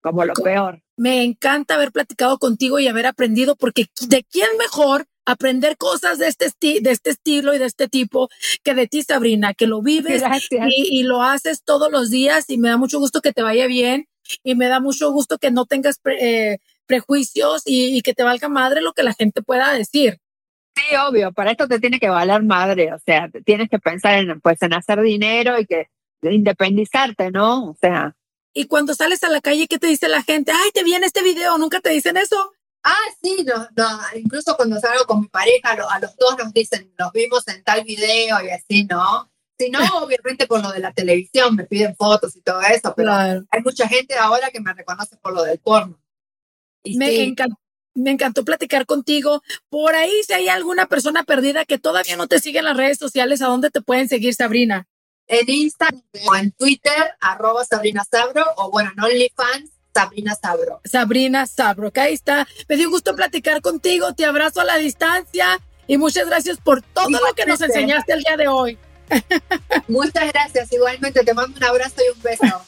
como 0.00 0.24
lo 0.24 0.34
peor. 0.34 0.82
Me 0.96 1.22
encanta 1.24 1.74
haber 1.74 1.92
platicado 1.92 2.38
contigo 2.38 2.78
y 2.78 2.88
haber 2.88 3.06
aprendido, 3.06 3.56
porque 3.56 3.86
¿de 4.08 4.24
quién 4.24 4.48
mejor 4.58 5.06
aprender 5.26 5.76
cosas 5.76 6.18
de 6.18 6.28
este, 6.28 6.80
de 6.80 6.90
este 6.90 7.10
estilo 7.10 7.54
y 7.54 7.58
de 7.58 7.66
este 7.66 7.88
tipo 7.88 8.28
que 8.62 8.74
de 8.74 8.86
ti, 8.86 9.02
Sabrina, 9.02 9.54
que 9.54 9.66
lo 9.66 9.82
vives 9.82 10.22
y, 10.50 11.00
y, 11.00 11.02
lo 11.04 11.22
haces 11.22 11.62
todos 11.62 11.90
los 11.90 12.10
días 12.10 12.48
y 12.48 12.58
me 12.58 12.68
da 12.68 12.76
mucho 12.76 12.98
gusto 12.98 13.20
que 13.20 13.32
te 13.32 13.42
vaya 13.42 13.66
bien 13.66 14.06
y 14.42 14.54
me 14.54 14.68
da 14.68 14.80
mucho 14.80 15.10
gusto 15.12 15.38
que 15.38 15.50
no 15.50 15.66
tengas 15.66 16.00
eh, 16.04 16.58
prejuicios 16.86 17.62
y, 17.64 18.00
que 18.02 18.14
te 18.14 18.22
valga 18.22 18.48
madre 18.48 18.80
lo 18.80 18.92
que 18.92 19.02
la 19.02 19.14
gente 19.14 19.42
pueda 19.42 19.72
decir. 19.72 20.18
Sí, 20.76 20.96
obvio, 20.96 21.32
para 21.32 21.52
esto 21.52 21.68
te 21.68 21.78
tiene 21.78 22.00
que 22.00 22.08
valer 22.08 22.42
madre, 22.42 22.92
o 22.92 22.98
sea, 22.98 23.30
tienes 23.44 23.68
que 23.68 23.78
pensar 23.78 24.18
en, 24.18 24.40
pues, 24.40 24.60
en 24.62 24.74
hacer 24.74 25.00
dinero 25.02 25.58
y 25.58 25.66
que 25.66 25.88
independizarte, 26.22 27.30
¿no? 27.30 27.70
O 27.70 27.76
sea. 27.80 28.16
Y 28.52 28.66
cuando 28.66 28.94
sales 28.94 29.22
a 29.24 29.28
la 29.28 29.40
calle, 29.40 29.66
¿qué 29.68 29.78
te 29.78 29.86
dice 29.86 30.08
la 30.08 30.22
gente? 30.22 30.52
Ay, 30.52 30.70
te 30.72 30.82
viene 30.82 31.06
este 31.06 31.22
video, 31.22 31.58
¿nunca 31.58 31.80
te 31.80 31.90
dicen 31.90 32.16
eso? 32.16 32.53
Ah, 32.84 33.06
sí, 33.22 33.44
no, 33.44 33.66
no, 33.76 34.00
incluso 34.14 34.56
cuando 34.56 34.78
salgo 34.78 35.06
con 35.06 35.22
mi 35.22 35.28
pareja, 35.28 35.70
a 35.72 35.98
los 36.00 36.16
dos 36.16 36.36
nos 36.38 36.52
dicen, 36.52 36.92
nos 36.98 37.12
vimos 37.12 37.48
en 37.48 37.64
tal 37.64 37.82
video 37.82 38.44
y 38.44 38.50
así, 38.50 38.84
¿no? 38.84 39.30
Si 39.58 39.70
no, 39.70 39.78
obviamente 40.04 40.46
por 40.46 40.62
lo 40.62 40.70
de 40.70 40.80
la 40.80 40.92
televisión, 40.92 41.56
me 41.56 41.64
piden 41.64 41.96
fotos 41.96 42.36
y 42.36 42.42
todo 42.42 42.60
eso, 42.60 42.94
pero 42.94 43.12
hay 43.12 43.62
mucha 43.64 43.88
gente 43.88 44.14
ahora 44.16 44.50
que 44.50 44.60
me 44.60 44.74
reconoce 44.74 45.16
por 45.16 45.32
lo 45.32 45.42
del 45.42 45.58
porno 45.58 45.98
me, 46.92 47.22
encantó, 47.22 47.56
me 47.94 48.10
encantó 48.10 48.44
platicar 48.44 48.86
contigo. 48.86 49.42
Por 49.68 49.94
ahí, 49.94 50.12
si 50.26 50.32
hay 50.32 50.48
alguna 50.48 50.86
persona 50.86 51.24
perdida 51.24 51.64
que 51.64 51.78
todavía 51.78 52.16
no 52.16 52.28
te 52.28 52.40
sigue 52.40 52.58
en 52.58 52.66
las 52.66 52.76
redes 52.76 52.98
sociales, 52.98 53.42
¿a 53.42 53.46
dónde 53.46 53.70
te 53.70 53.80
pueden 53.80 54.08
seguir, 54.08 54.34
Sabrina? 54.34 54.86
En 55.26 55.48
Instagram 55.48 56.02
o 56.26 56.36
en 56.36 56.52
Twitter, 56.52 57.14
arroba 57.20 57.64
Sabrina 57.64 58.04
Sabro, 58.04 58.44
o 58.56 58.70
bueno, 58.70 58.90
en 58.94 59.02
OnlyFans, 59.02 59.70
Sabrina 59.94 60.34
Sabro. 60.34 60.80
Sabrina 60.84 61.46
Sabro, 61.46 61.92
que 61.92 62.00
ahí 62.00 62.14
está. 62.14 62.48
Me 62.68 62.76
dio 62.76 62.90
gusto 62.90 63.14
platicar 63.14 63.62
contigo, 63.62 64.12
te 64.14 64.24
abrazo 64.24 64.60
a 64.60 64.64
la 64.64 64.76
distancia 64.76 65.60
y 65.86 65.98
muchas 65.98 66.26
gracias 66.26 66.58
por 66.58 66.82
todo 66.82 67.10
lo 67.10 67.34
que 67.34 67.46
nos 67.46 67.60
enseñaste 67.60 68.12
el 68.12 68.20
día 68.20 68.36
de 68.36 68.48
hoy. 68.48 68.78
Muchas 69.86 70.32
gracias, 70.32 70.72
igualmente 70.72 71.22
te 71.22 71.34
mando 71.34 71.56
un 71.56 71.64
abrazo 71.64 71.96
y 71.98 72.16
un 72.16 72.22
beso. 72.22 72.62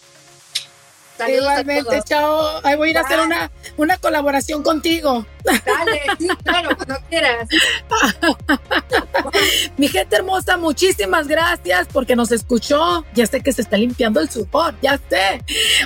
Igualmente, 1.29 2.03
chao. 2.05 2.61
Ahí 2.63 2.77
voy 2.77 2.89
a 2.89 2.91
ir 2.91 2.99
a 2.99 3.01
hacer 3.03 3.21
una, 3.21 3.51
una 3.77 3.97
colaboración 3.99 4.63
contigo. 4.63 5.27
Dale, 5.45 6.03
sí, 6.19 6.29
claro, 6.43 6.77
cuando 6.77 6.97
quieras. 7.09 7.47
Mi 9.77 9.89
gente 9.89 10.17
hermosa, 10.17 10.57
muchísimas 10.57 11.29
gracias 11.29 11.89
porque 11.93 12.17
nos 12.17 12.33
escuchó. 12.33 13.05
Ya 13.15 13.27
sé 13.27 13.41
que 13.41 13.53
se 13.53 13.63
está 13.63 13.77
limpiando 13.77 14.21
el 14.21 14.29
sudor, 14.29 14.75
ya 14.83 14.99
sé. 15.09 15.43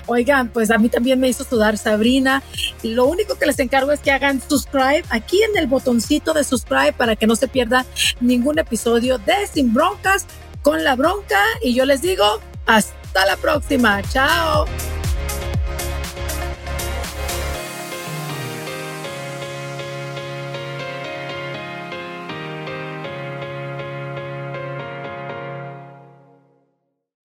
Oigan, 0.07 0.49
pues 0.49 0.71
a 0.71 0.79
mí 0.79 0.89
también 0.89 1.21
me 1.21 1.29
hizo 1.29 1.45
sudar 1.45 1.79
Sabrina. 1.79 2.43
Lo 2.83 3.07
único 3.07 3.37
que 3.37 3.47
les 3.47 3.59
encargo 3.59 3.93
es 3.93 4.01
que 4.01 4.11
hagan 4.11 4.41
subscribe 4.41 5.05
aquí 5.11 5.43
en 5.43 5.57
el 5.57 5.67
botoncito 5.67 6.33
de 6.33 6.45
subscribe 6.45 6.93
para 6.93 7.17
que 7.17 7.27
no 7.27 7.37
se 7.37 7.49
pierda 7.49 7.85
ningún 8.21 8.59
episodio 8.59 9.19
de 9.19 9.47
Sin 9.47 9.75
Broncas 9.75 10.27
con 10.63 10.85
la 10.85 10.97
bronca. 10.97 11.43
Y 11.63 11.75
yo 11.75 11.85
les 11.85 12.03
digo, 12.03 12.41
hasta 12.67 13.27
la 13.27 13.37
próxima. 13.37 14.03
Chao. 14.11 14.67